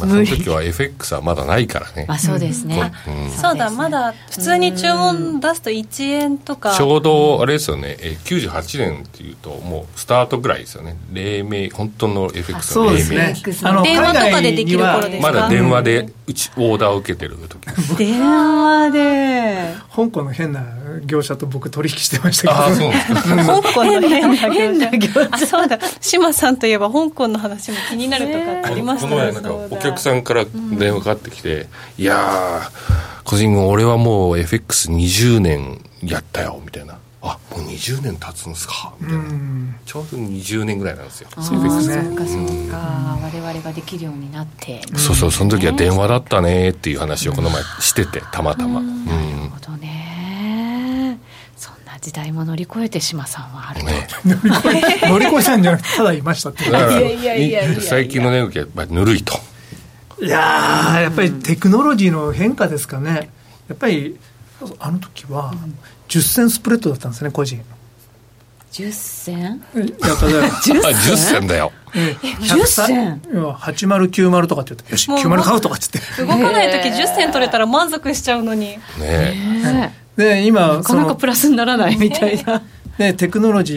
[0.00, 2.06] まあ、その時は FX はまだないからね。
[2.08, 2.92] あ、そうですね。
[3.06, 6.74] うん、そうだ、まだ普通に注文出すと1円とか。
[6.74, 10.96] ちょうど、あれですよね、え98年っていうと、もうスタートぐらいですよね。
[11.12, 12.98] 黎明、本当の FX の黎明。
[12.98, 13.70] そうですね。
[13.70, 15.32] あの、電話とかでできる頃ですか？
[15.32, 19.74] まだ電話でうち、オーダーを受けてる時電話で。
[19.94, 20.60] 香港の変な
[21.06, 22.54] 業者と僕取引してましたけど。
[22.54, 22.92] あそう。
[23.62, 25.28] 香港の変な業者。
[25.30, 25.78] あそうだ。
[26.00, 29.14] 島さんといえば香港の話も気になるとかありましたね。
[29.14, 30.44] この前なんかお客さんから
[30.78, 31.66] 電話かかってきて、
[31.98, 32.70] うん、いや
[33.24, 36.98] 個人俺はもう FX20 年やったよみたいな。
[37.26, 38.92] あもう20年経つんですか？
[39.00, 39.24] みたいな、
[39.86, 41.28] ちょうど20年ぐらいなんですよ。
[41.40, 42.04] そうですね。
[42.04, 44.82] そうかそうか、我々ができるようになって。
[44.96, 50.13] そうそうその時は電話だったねっていう話をこの前しててたまたま、なるほどね
[52.04, 54.06] 時代も乗り越えて志麻さんはあるね。
[55.08, 59.40] 乗り越えたんじゃなくてただいましたっていやいやいや最近の値動きはやっぱりぬるいと。
[60.20, 63.30] いややっぱりテクノロジーの変化ですかね。
[63.68, 64.18] やっぱり
[64.80, 65.78] あの時は、うん。
[66.08, 67.62] 10銭スプレッドだったんですね個人
[68.72, 71.72] 10銭いや10銭 だよ。
[71.94, 81.96] 10銭8090とかって言ってよし90買うとかっつって動かない時10銭取れたら満足しちゃうのにねで今なかなかプラスにならない。
[81.96, 82.62] みたいな。
[82.98, 83.74] でテクノロジ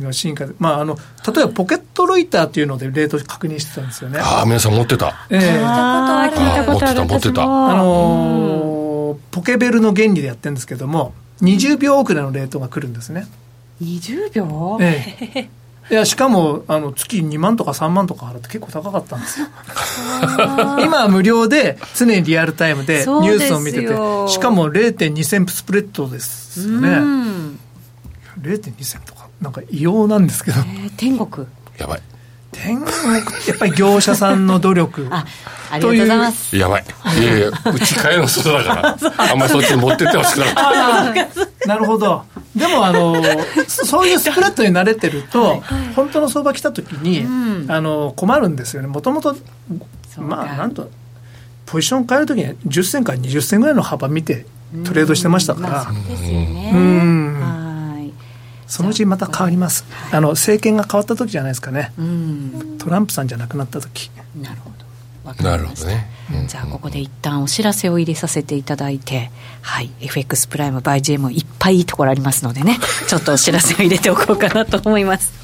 [0.00, 4.20] ーの進化で、まあ、あの例えばポケットロイターっていうのでレート確認してたんですよね。
[4.20, 5.26] ああ皆さん持ってた。
[5.28, 5.38] ええ。
[5.38, 7.04] ー、聞いたことある。
[7.04, 11.12] 持ってたあのー、ポケベルの原理でやってるんですけども
[11.42, 13.26] 20秒遅れのレートが来るんですね。
[13.82, 14.78] 20秒？
[14.80, 15.48] ええ
[15.90, 19.46] いやしかもあの月2万とか3万とか払って結構高かったんですよ。
[20.80, 23.88] 今は無料で常にリアルタイムでニュースを見てて
[24.28, 26.88] しかも0.2銭スプレッドですよね。
[28.40, 31.46] 0.2銭とかなんか異様なんですけど、えー、天国。
[31.78, 32.02] やばい
[32.54, 32.90] 天国
[33.48, 35.24] やっぱり業者さんの努力あ
[35.70, 36.56] ありがとうございます。
[36.56, 36.84] やばい。
[37.20, 38.96] いやいやうち買えの外だから。
[39.32, 41.14] あんまりそっちに持ってってほしくなかっ
[41.60, 41.68] た。
[41.68, 42.22] なるほど。
[42.54, 43.22] でもあの
[43.66, 45.62] そういうスプレッドに慣れてると、はい、
[45.96, 48.88] 本当の相場来た時に、うん、あの困るんですよね。
[48.88, 49.36] もともと
[50.18, 50.88] まあなんと
[51.66, 54.46] ポジション変える時に10銭から20銭ぐらいの幅見て
[54.84, 56.70] トレードしてましたから、うん、まあ、ですよね。
[56.72, 57.63] うん
[58.74, 61.92] そのうちまた変わります、あの政権が変わった時じゃないですかね、
[62.78, 64.10] トランプさんじゃなくなった時。
[64.40, 64.74] なるほど。
[65.42, 66.06] なるほどね、
[66.48, 69.30] じゃあここで一旦お知らせを入れさせていただいて
[69.62, 69.90] はい。
[70.00, 72.78] FX プライム by GM いっぱいいいところありますのでね。
[73.08, 75.43] ちょっとお知らせを入れておこうかなと思います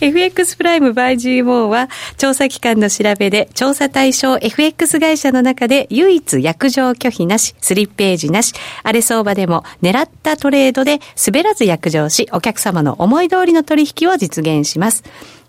[0.00, 15.02] FX プライム by GMO は調査機関の調べで調査対象 FX 会社の中で唯一約定拒否なし、スリッページなし、荒れ相場でも狙ったトレードで滑らず約定し、お客様の思い通りの取引を実現します。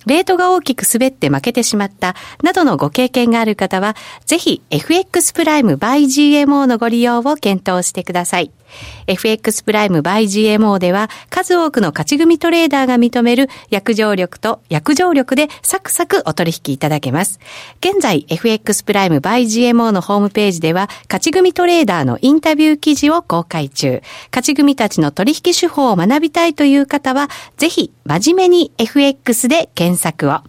[0.06, 3.96] レートが大きく滑って負けてしまった、などのご経験がある方は、
[4.26, 8.52] ぜひ FX プライム by GMO のご利用を検討してください。
[9.08, 17.40] FX プライム by GMO では数多くの勝ち組トレーダーが認める約定力と約定力でサクサクお取引いただけます。
[17.80, 24.02] 現在 FX プライム by GMO のホームページでは勝ち組トレーダーのインタビュー記事を公開中。
[24.32, 30.49] 勝ち組たちの取引手法を学びたいという方はぜひ真面目に FX で検索を。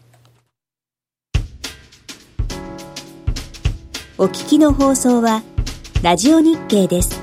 [4.21, 5.41] お聞きの放送は、
[6.03, 7.20] ラジオ日経です。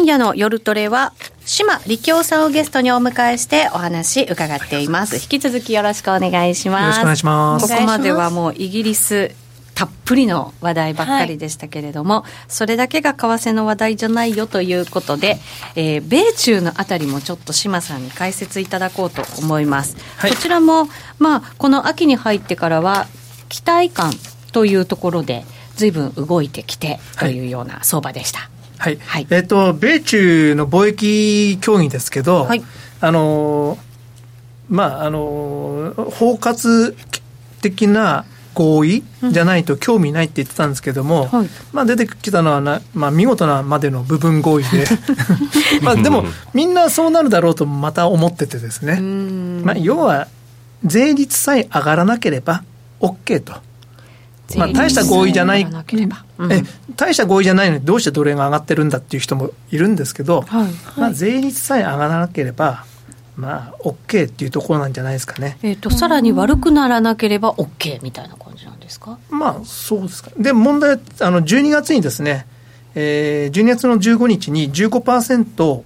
[0.00, 1.12] 今夜の夜トレは、
[1.44, 5.16] 島力夫さんをゲストにお迎えしてお話伺っています。
[5.16, 6.82] 引き続きよろしくお願いします。
[6.84, 7.68] よろしくお願いします。
[7.68, 9.32] ここまではもうイギリス、
[9.74, 15.38] たっぷりの話題ばっかりでしたけれども、はい、それだけが為替の話題じゃないよということで、
[15.76, 19.98] えー、米中のあたりもちょっと志麻さんに解説いただこうと思います。
[20.16, 20.88] はい、こちらも、
[21.18, 23.06] まあ、この秋に入ってからは、
[23.50, 24.14] 期待感
[24.52, 25.44] というところで、
[25.76, 28.38] ずいぶん動いてきてというような相場でした。
[28.40, 28.59] はい。
[28.80, 32.62] はい、えっ、ー、と、米中の貿易協議ですけど、はい、
[33.00, 33.78] あの、
[34.70, 36.94] まあ、あの、包括
[37.60, 38.24] 的な
[38.54, 44.86] 合意じゃないと興味ないって言ってたんですけども、うんはい、まあ、出てきたのはな、まあ、見事なまでの部分合意で。
[45.82, 46.24] まあでも
[46.54, 49.00] みんなそうなるだろうとまた思っててですね、
[49.62, 50.28] まあ、要は
[50.84, 52.64] 税率さえ上がらなければ
[53.00, 53.54] OK と。
[54.56, 55.68] まあ、大した合意じゃない、う
[56.48, 56.62] ん、え
[56.96, 62.84] 大した合意じゃないのにどうして奴隷が上がってるんだっていう人もいるんですけど、はい、まあ、税率さえ上がらなければ
[63.40, 65.56] まあ、OK っていうところなんじゃないですかね。
[65.62, 69.18] えっ、ー、と、さらに悪くならなければ OK みたいな感じなんですか？
[69.30, 70.30] まあ、そうですか。
[70.36, 72.46] で、問題は、あの、12月にですね、
[72.94, 75.82] えー、12月の15日に15%、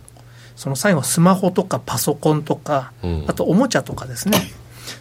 [0.57, 4.39] その最後、スマホとかパソコンとか、うん、あとおもちゃとかですね、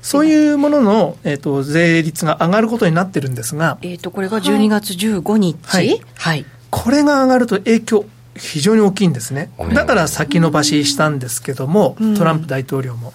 [0.02, 8.06] そういうものの、えーと、税率が上がることになってるんですが、えーと、これが12月15日、はい、はい、これが上がると影響
[8.36, 9.52] 非常に大きいんですね。
[9.74, 13.14] だから先延ばししたんですけども、トランプ大統領も。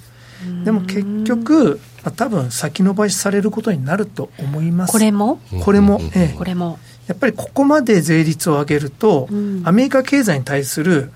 [0.64, 1.80] でも結局、
[2.16, 4.92] 多分先延ばしされることになると思います。
[4.92, 5.40] これも？
[5.60, 6.36] これも、ええ。
[6.38, 6.78] これも。
[7.08, 9.28] やっぱりここまで税率を上げると、
[9.64, 11.10] アメリカ経済に対する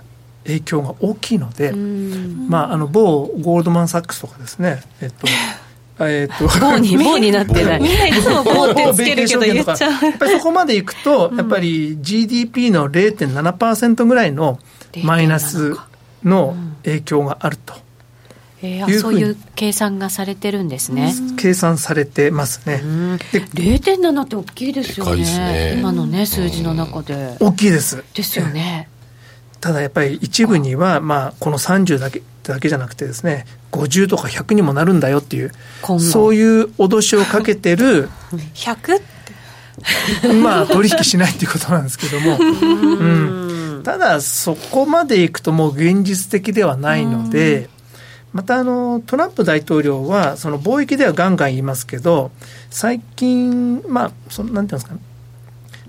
[0.45, 5.26] 影響が大きいので、まあ、あの某ゴールドマン・サックスとかですね、えっと、
[6.07, 14.59] えー、っと棒に 棒になってない みんないつも棒ってつけるけど言っちゃうやっぱりそこまでいくと、やっぱり GDP の0.7%ぐらいの
[15.05, 15.76] マイナス
[16.24, 17.74] の影響があると。
[18.64, 21.12] えー、そういう計算がされてるんですね。
[21.36, 22.80] 計算されてますね。
[22.84, 25.22] 0.7って大きいですよね。
[25.24, 27.36] ね今のね、数字の中で。
[27.40, 28.05] 大きいです。
[28.14, 28.88] ですよね。
[29.62, 35.52] ただやっぱり一部には、まあ、この30だけだけじゃなくてですね、50とか100にもなるんだよっていう、
[36.00, 38.08] そういう脅しをかけてる。
[38.54, 39.00] 100
[40.42, 42.38] まあ、取引しないっていうことなんですけども。
[42.40, 47.68] うん、ただ、そこまでいくともう現実的ではないので、
[48.32, 52.32] またあのトランプ大統領は、その貿易ではガンガン言いますけど、
[52.68, 54.96] 最近、まあ、そなんていうんですか、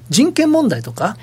[0.10, 1.18] 人権問題とか、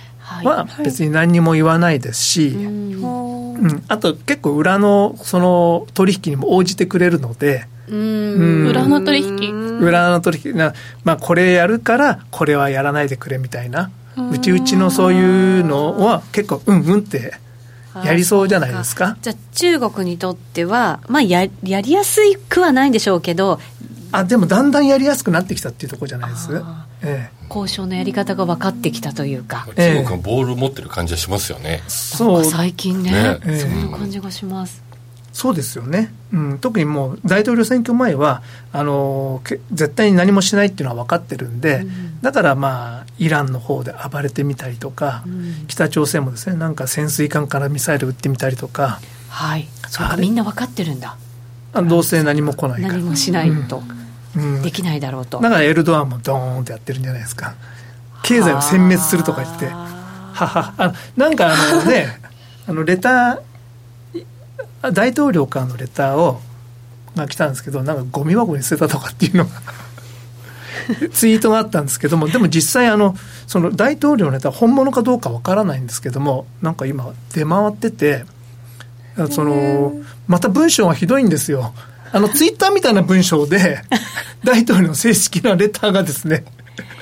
[0.45, 9.78] は別に何にも言わないですし、うん、あと結構裏のその取引にも応じてくれるので、うん、裏の取引？
[9.81, 10.74] 裏の取引な、
[11.05, 13.91] まあ、これやるからこれはやらないでくれみたいな。
[14.33, 17.33] うちうちのそういうのは結構うんうんって
[18.05, 19.16] やりそうじゃないですか？
[19.22, 23.61] じゃあ中国にとっては、まあや、やりやすくはないんでしょうけど
[24.12, 26.51] あでもだんだんやりやすくなってきたっていうところじゃないです、
[27.03, 29.66] ええ、交渉のやり方が分かってきたというか。
[29.76, 32.44] 中国がボール持ってる感じはしますよね、そう。
[32.44, 34.82] 最近ねね、そんな感じがします、
[35.32, 38.42] そうですよね、うん、特にもう大統領選挙前は
[38.72, 39.40] あの
[39.72, 49.01] 絶対に何もしないっていうのは分かってるんで、うん、だからまあイランの方で暴れてみたりとか、うん、北朝鮮もですねなんか潜水艦からミサイル撃ってみたりとか。
[49.28, 49.68] はい。
[49.88, 51.16] そうかみんな分かってるんだ。
[51.72, 52.94] どうせ何も来ないから。
[52.94, 53.99] 何もしないと、うん
[54.62, 55.41] できないだろうと。
[55.41, 57.55] だからエルドアンもドーンってやってるんじゃないですか。
[58.22, 59.66] 経済を殲滅するとか言って。
[59.66, 62.20] ははあなんかあのね
[62.66, 66.41] あのレター大統領からのレターを
[67.14, 69.51] が来たんですけどなんかゴミ箱に捨てたとかっていうのが
[71.12, 73.16] ツイートがあったんですけどもでも実際あの
[73.47, 78.24] その大統領のネタ本物かどうかわからないんですけどもなんか今出回ってて
[79.31, 79.93] その
[80.28, 81.74] また文章がひどいんですよ
[82.13, 83.83] あの、ツイッターみたいな文章で、
[84.45, 86.45] 大統領の正式なレターがですね、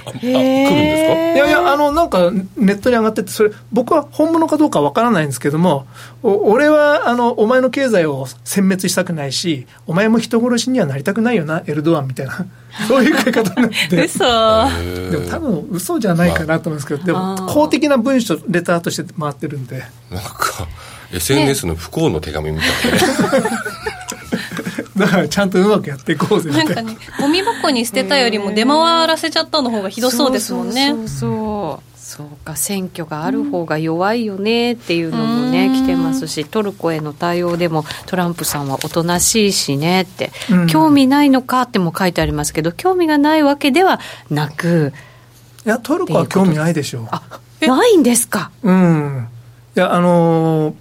[0.04, 1.34] 来るんですか？
[1.34, 5.86] いやいや、あの、なんか、ネットに上がってて、それ、僕は本物かどうかわからないんですけども、
[6.22, 12.46] お俺は、あの、お前の経済を殲滅したくないし、お前も人殺しにはなりたくないよな、エルドアンみたいな、
[12.88, 14.04] そういう書き方になって。
[14.04, 14.18] 嘘
[15.10, 19.84] でも多分、嘘じゃないかなと思うんですけど、でも、公的な文書、レターとして回ってるんで。
[20.10, 20.66] なんか、
[21.12, 23.50] SNS の不幸の手紙みたいな、ね。
[24.98, 26.64] だからちゃんとうまくやっていこうぜな。
[26.64, 32.26] んかねゴミ箱に捨てたよりも出回らせちゃったの方がひどそうですもんね、そうそうそう。
[32.44, 40.32] か選挙がある方が弱いよねっていうのもね、来てますしトルコへの対応でもトランプさんはおとなしいしねって、
[40.68, 44.92] 興味ないのかっても書いてありますけど興味がないわけではなく
[45.66, 47.08] いやトルコは興味ないでしょう。
[47.10, 47.22] あ
[47.60, 48.50] ないんですか？
[48.62, 49.28] うん。
[49.76, 50.74] いやあのー、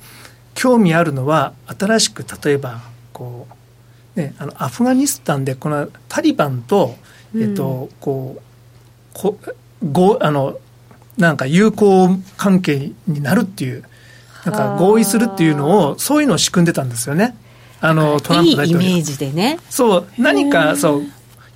[0.53, 2.80] 興味あるのは新しく例えば
[3.11, 3.53] こう
[4.18, 6.95] ね、あのアフガニスタンでこのタリバンと、
[7.36, 8.41] えっと、こう
[9.13, 9.38] こ
[9.91, 10.57] ごあの
[11.18, 13.84] なんか友好関係になるっていう、
[14.45, 17.36] なんか合意するっていうのを、そういうのを仕組んでたんですよね。
[17.82, 18.80] あの、トランプ大統領。
[18.80, 19.59] いいイメージでね。
[19.70, 21.03] そう、何か、そう、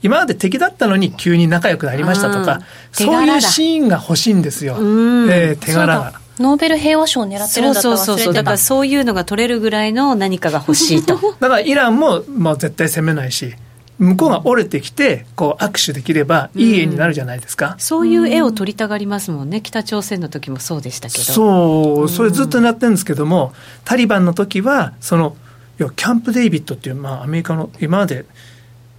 [0.01, 4.75] 今まで敵だったのに急に仲良くなりましたとか、そういうシーンが欲しいんですよ。
[4.77, 6.20] えー、手柄が。
[6.39, 8.33] ノーベル平和賞を狙ってるんだったそうそうそう。
[8.33, 11.15] だからそういうのが取れるぐらいの何かが欲しいと。
[11.39, 13.53] だからイランも、まあ、絶対攻めないし
[13.99, 19.61] 向こうが折れてきてこう握手できればいい絵になるじゃないですか、うん、そういう絵を撮りたがりますもんね。
[19.61, 21.23] 北朝鮮の時もそうでしたけど。
[21.23, 23.53] そうそれずっとやってるんですけども、
[23.85, 25.35] タリバンの時はその
[25.79, 28.25] いやキャンプ・デイビッドっていう、まあ、アメリカの今まで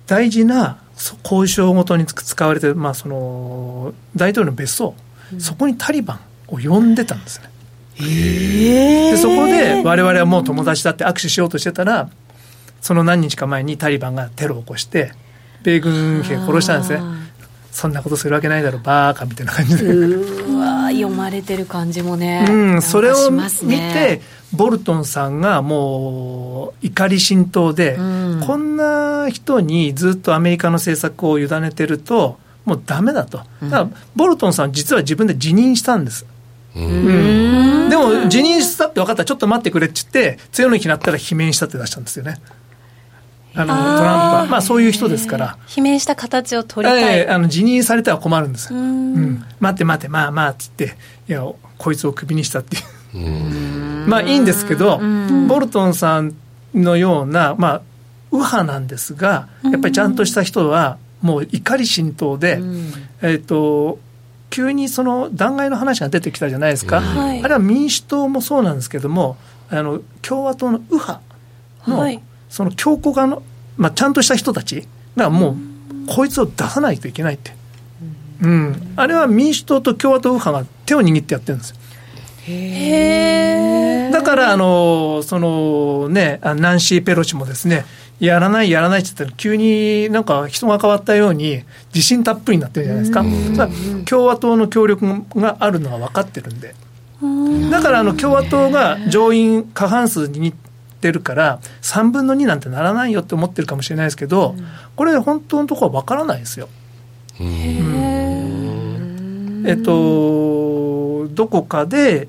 [0.07, 0.79] 大事な
[1.25, 4.95] 交渉ごとに使われてる、まあ、その大統領の別荘、
[5.33, 6.21] うん、そこにタリバン
[6.53, 7.51] を呼んでたんですね。
[7.99, 12.09] でそこで我々はもう友達だって握手しようとしてたら
[12.81, 15.13] その何日か前にタリバンがテロを起こして
[15.63, 17.01] 米軍兵殺したんですね。
[17.71, 19.85] そんなことするわけないだろバーカみたいな感じで。
[19.85, 22.47] うわ読まれてる感じもね。
[22.49, 24.21] うんそれを見て
[24.53, 33.39] ボルトンさんがもう怒り心頭で、うん、こんな人にずっとアメリカの政策を委ねてるともうダメだと。
[33.39, 36.25] だからボルトンさん実は自分で辞任したんです。
[36.25, 36.32] うん、
[36.75, 42.37] でも辞任したって分かったらちょっと待ってくれって言って次の日になったら罷免したって出したんですよね。
[43.55, 44.47] あのトランプは。
[44.51, 45.59] まあそういう人ですから。
[45.67, 50.97] 罷免した形を取りたい、えー、あの辞任されては困るんですうん、待って待ってまあまあっつって
[51.29, 51.45] いや
[51.77, 52.81] こいつをクビにしたってい
[54.05, 54.09] う。
[54.09, 55.01] まあいいんですけど
[55.49, 56.35] ボルトンさん
[56.75, 57.83] のようなまあ
[58.31, 62.59] 右派なんですがやっぱりちゃんとした人はもう怒り心頭で、
[63.21, 63.99] えっ、ー、と
[64.53, 69.39] 急にその弾劾の話が出てきたじゃないですか、はい、あれは民主党もそうなんですけども
[69.71, 71.21] あの共和党の右派
[71.89, 72.23] の、はい。
[72.51, 73.43] その強硬派の、
[73.79, 74.87] まあ、ちゃんとした人たち
[75.17, 75.57] がもう、
[76.07, 77.53] こいつを出さないといけないって、
[78.43, 81.77] うん、あれは民主党と共和党右派が手を握ってやってるんですよ。
[82.45, 87.85] へだからあのそのねナンシー・ペロシもですね
[88.27, 93.25] やらないやらないって言ったら急になんか人が変わったように自信たっぷりになってるじゃないですか。
[94.09, 96.77] 共和党の協力があるのは分かってるんで。
[97.71, 100.55] だからあの共和党が上院過半数にっ
[101.03, 104.65] てるから3分の2なんてならないよって思ってるかもしれないですけど、うん、
[104.95, 106.69] これ本当のところは分からないですよ。
[107.41, 112.29] うん、えっとどこかで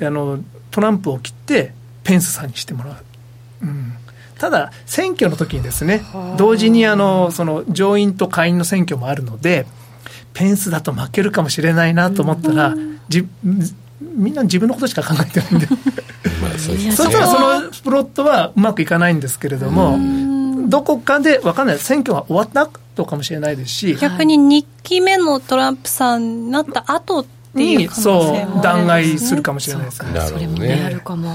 [0.00, 0.38] あの
[0.70, 1.72] トランプを切って
[2.04, 2.96] ペンスさんにしてもらう。
[4.38, 6.04] うんただ、選挙の時にですね、
[6.36, 9.66] 同時にあのその上院と下院の選挙もあるので、
[10.32, 12.74] ペンスだと負けるかもしれないなと思ったら、
[13.08, 13.26] じ
[14.00, 15.66] みんな自分のことしか考えてないんで
[16.40, 19.98] まあそしたらそのプロットはうまくいかないんですけれども
[20.68, 21.78] どこかで分かんない。
[21.78, 27.24] 選挙が終わった後かもしれないですし逆に2期目のトランプさんになった後っ
[27.56, 28.62] ていう可能性も、ね、そう。
[28.62, 30.20] 弾劾するかもしれないですね。
[30.20, 31.34] それもねあるかも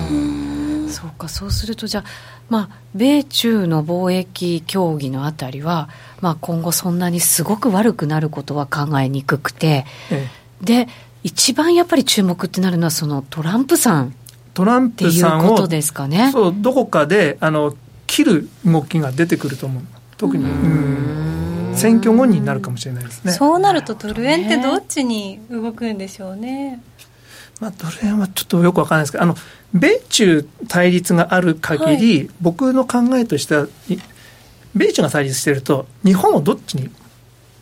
[0.90, 2.04] そうかそうするとじゃあ
[2.50, 5.90] まあ米中の貿易協議のあたりは、
[6.22, 10.28] まあ、今後そんなにすごく悪くなることは考えにくくて、え
[10.62, 10.88] え、で
[11.24, 14.16] 一番やっぱり注目ってなるのはそのトランプさん。
[14.54, 16.30] トランプさんをですかね。
[16.32, 17.76] そうどこかであの
[18.06, 19.84] 切る動きが出てくると思う。
[20.18, 21.74] 特にうん。
[21.76, 23.32] 選挙後になるかもしれないですね。
[23.32, 26.84] そうなるとドル円ってどっちに動くんでしょうね
[27.64, 29.36] まあ、ドル円はちょっとよくわからないですけどあの
[29.74, 33.68] 米中対立がある限り、はい、僕の考えとしては
[34.76, 36.90] 米中が対立してると日本をどっちに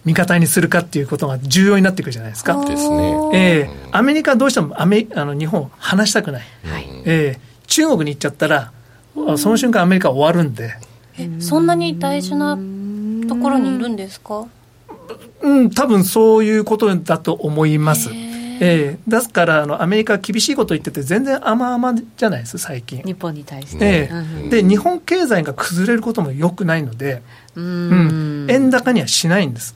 [0.03, 2.65] 味方にするかっていうことが重要になってくるじゃないですか。
[2.65, 3.29] ですね。
[3.35, 6.43] えー、アメリカはどうしてもアメあの日本を離したくない。
[6.63, 8.71] はい、えー、中国に行っちゃったら、
[9.37, 10.73] その瞬間アメリカは終わるんで。
[11.19, 12.57] え、そんなに大事な
[13.29, 14.47] ところにいるんですか？
[15.41, 18.09] うん、多分そういうことだと思います。
[18.09, 18.30] えー、
[18.61, 23.01] ですからあのアメリカは厳しいこと言ってて全然甘々じゃないです最近。
[23.03, 27.21] 日本に対して、えー、で日本経済が崩れることもよくないので
[27.55, 29.75] うん、円高にはしないんです。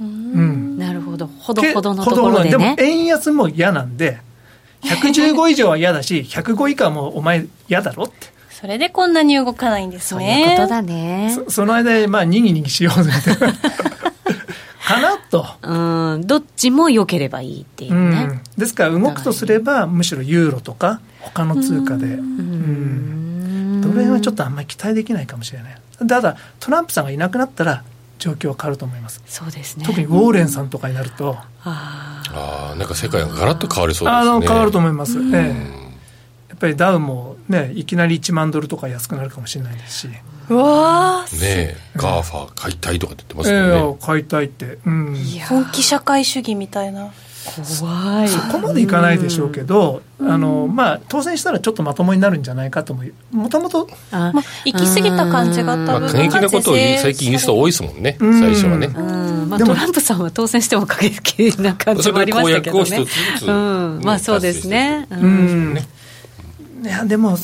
[0.00, 1.26] うん、なるほど。
[1.26, 4.18] ほどほどのところで、ね、でも円安も嫌なんで
[4.82, 8.14] 115以上は嫌だし105以下もお前嫌だろって。
[8.50, 10.42] それでこんなに動かないんですね。
[10.44, 11.32] そういうことだね。
[11.46, 13.12] そその間まあにぎにぎしようぜ
[14.88, 15.46] かなと。
[15.62, 16.26] うん。
[16.26, 22.06] どっちも良ければいいっていうね、うん、ですから動くとすればむしろユーロとか他の通貨で。
[22.06, 23.80] うん。
[23.82, 25.80] ドル円はちょっとあんまり期待できないかもしれない。
[25.98, 27.82] ただトランプさんがいなくなったら
[28.18, 29.22] 状況は変わると思います。
[29.26, 29.84] そうですね。
[29.84, 32.22] 特にウォーレンさんとかになると、うん、あ
[32.72, 34.16] あなんか世界がガラッと変わりそうですね。
[34.20, 35.87] あの変わると思います、ええ、
[36.58, 40.08] やっぱりダウもねいきなり1万ドルとか安くなるかもしれないですし。
[40.50, 45.14] うわねえ GAFA 解体とかって言ってますもんね、えー、買いたいって、うん、
[45.46, 47.12] 本気社会主義みたいな。
[47.78, 48.28] 怖い。
[48.28, 63.04] そこまでいかないでしょうけど、あのまあ、当選したらちょっとまともになるんじゃないかとももともと行き過ぎた感じが多分、まあ、過激なことを最近言う人多いですもんね最初はね、まあ、トランプさんは当選しても過激な感じもありましたけどね。
[63.42, 65.06] うん、まあそうですね。
[65.10, 65.78] うん
[66.82, 67.36] いやでもウォ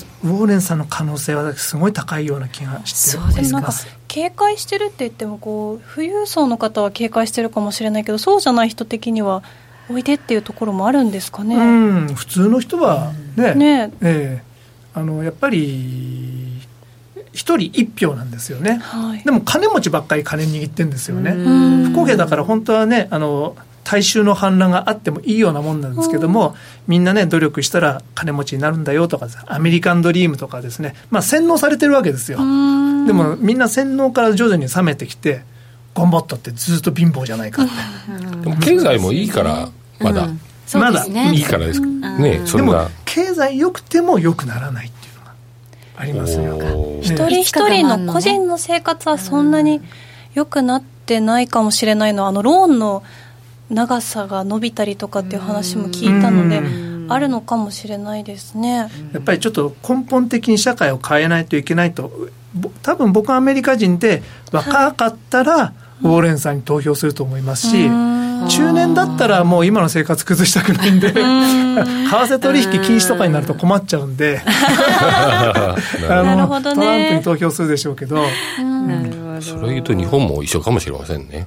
[0.43, 3.53] ーレンさんの可能性はすごい高いような気がしてそうです。
[3.53, 3.73] なんか
[4.07, 9.43] 警戒してるって言ってもこう富裕層の方は警戒してるかもしれないけどそうじゃない人的には
[9.91, 11.57] おいでっていうところもあるんですかね。
[11.57, 13.93] うん、普通の人はね、ね。
[14.01, 16.61] えー、あのやっぱり
[17.33, 21.33] 一人一票なんですよね、はい、でも金持ちばっかり金握ってるんですよね。
[21.33, 26.57] 不公平だから本当はねあの大衆の反乱があってもいいようなもんなんですけども、
[26.89, 32.39] みんなね、努力したら金持ちになるんだよとか、アメリカンドリームとかですね、まあ洗脳されてるわけですよ。
[32.39, 32.43] で
[33.13, 35.43] もみんな洗脳から徐々に冷めてきて、
[35.95, 37.73] 頑張ったってずっと貧乏じゃないかって。
[38.41, 39.69] でも経済もいいから、
[40.01, 40.29] まだ、
[40.75, 42.89] まだいいからですね、そんな。
[43.05, 45.33] 経済良くても良くならないっていうのが
[45.99, 47.01] ありますよ。
[47.03, 49.83] 一人一人の個人の生活はそんなに
[50.33, 53.03] 良くなってないかもしれないのは、あのローンの
[53.71, 56.95] 長さが伸びたりとかっていう話も聞いたので。
[57.09, 58.89] あるのかもしれないですね。
[59.13, 62.11] やっぱりちょっと根本的に社会を変えないといけないと。
[62.83, 67.89] 多分僕はアメリカ人で若かったら、ウォーレンさんに投票すると思いますし、
[68.49, 75.77] 中年だったらもう今の生活崩したくないんで、為替取引禁止とかになると困っちゃうんで、 あ
[76.09, 78.25] の、トランプに投票するでしょうけど。
[79.41, 81.45] それ言うと日本も一緒かもしれませんね。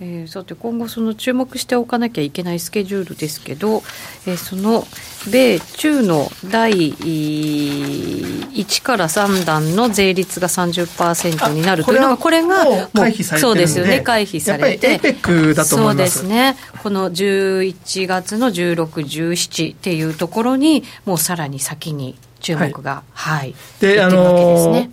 [0.00, 3.82] えー、さて今後その注目しておかなきゃいけないスケジュールですけど、
[4.26, 4.84] えー、その
[5.30, 14.90] 米中の第1から3弾の税率が30%になるというのがこれが回避されてそうですよね回避されて。
[14.90, 16.18] やっぱり APEC だと思います。
[16.18, 16.56] そうですね。
[16.82, 24.90] この11月の1617っていうところにもうさらに先に注目がはい、はい、であのー、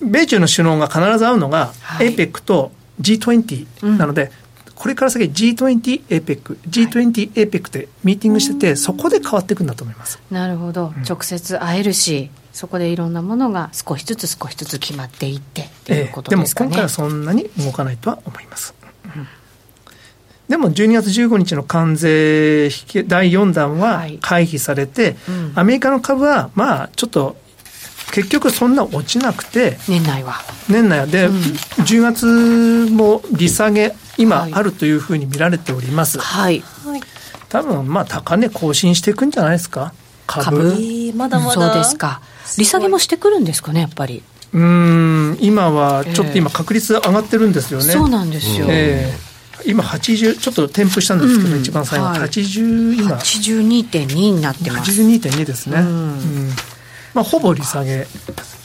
[0.00, 4.30] 米中の首脳が必ず会うのが、はい、APEC と G20 なので、
[4.66, 10.18] うん、これから先 G20、APEC、G20、APEC でミーティングしてて、そこで変わっていくんだと思います。
[10.30, 18.74] なるほど、うん、直接会えるし、そこでいろんなものが少しずつ少しずつ決まっていってということですかね、えー、でも今回はそんなに動かないとは思います。
[19.04, 19.26] うん。
[20.48, 22.68] でも12月15日の関税
[23.06, 27.36] 第4弾は回避されて、はいうん、アメリカの株はまあちょっと
[28.12, 30.36] 結局そんな落ちなくて年内は。
[30.68, 31.06] 年内は。
[31.06, 36.18] で、うん、10月も利下げ今あるというふうに見られております。
[36.18, 36.62] はい。
[37.48, 39.92] 多分まあ高値更新していくんじゃないですか？
[40.26, 40.44] 株。
[40.44, 41.52] 株まだまだ。
[41.52, 42.20] そうですか。
[42.58, 44.22] 利下げもしてくるんですかねやっぱり。
[44.52, 53.16] うん今はちょっと今確率上がってるんですよね、えー、そうなんですよ、えー、今80ちょっと添付したんですけど、うん、一番最後、はい、80今。
[53.16, 54.92] 82.2になってます。
[54.92, 56.50] 82.2ですね、うん、うん
[57.14, 58.06] まあ、ほぼ利下げ。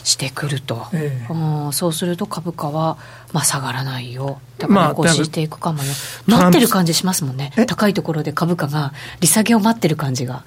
[0.09, 2.97] してくると、ええ、うん、そうすると株価は、
[3.31, 4.39] まあ、下がらないよ。
[4.57, 5.89] 高値更新していくかもよ、
[6.25, 7.51] まあ、待ってる感じしますもんね。
[7.67, 10.43] 高いところで株価が利下げを待ってる感じが。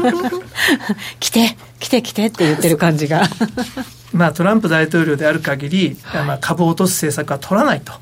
[1.20, 3.22] 来て来て来てって言ってる感じが。
[4.12, 7.92] まあトランプ大統領である限り、はい、まあ、株を落とす政策は取らないと。
[7.92, 7.98] ね、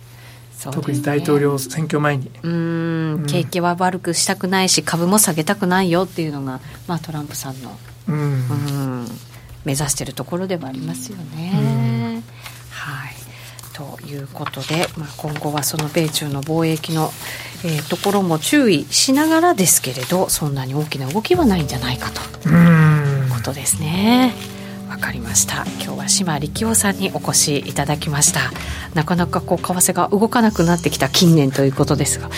[0.73, 2.31] 特に大統領選挙前に。
[2.43, 3.25] うん。
[3.29, 7.77] 景気は悪くしたくないし株も下げたくないよっていうのが、まあ、トランプさんの
[8.09, 9.07] うん、
[9.65, 12.23] 目指しているところではありますよね。
[12.71, 13.15] はい。
[13.73, 17.11] ということで、まあ、今後はその米中の貿易の、
[17.65, 22.49] えー、ところも注意しながらですけれどそんなに大きな動きはないんじゃないかと。
[22.49, 24.33] いうことですね。
[24.89, 25.65] わかりました。
[25.85, 28.51] 今日は島力夫さんにお越しいただきました
[28.95, 32.31] なかなかこう為替が動かなくなってきた近年ということですが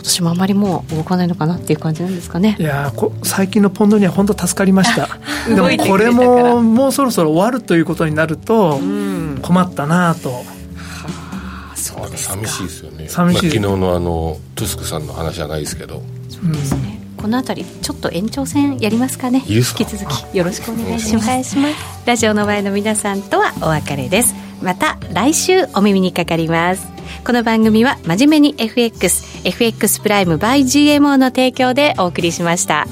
[0.00, 2.56] 今年もあまりもう動かないのかなっていう感じなんですかね。
[2.58, 2.90] いや
[3.22, 5.08] 最近のポンドには本当助かりました。
[5.46, 8.80] でもこれももうそろそろ終わるということになると
[9.42, 10.42] 困ったなと、は
[11.74, 13.08] あ、そう寂しいですよね。
[13.08, 16.02] 寂しい、まあ、昨日のあのトゥスクさんの話じゃないですけど。
[16.30, 19.42] そうですね、この辺りちょっと延長戦やりますかね。
[19.46, 19.98] 引き続
[20.32, 20.36] き。
[20.36, 21.56] よろしくお願いします。
[22.06, 24.34] ラジオの前の皆さんとはお別れです。
[24.62, 32.86] また来週お耳にかかりますこの番組は真面目に FXFX プライム by GMO の提供でお送りしました。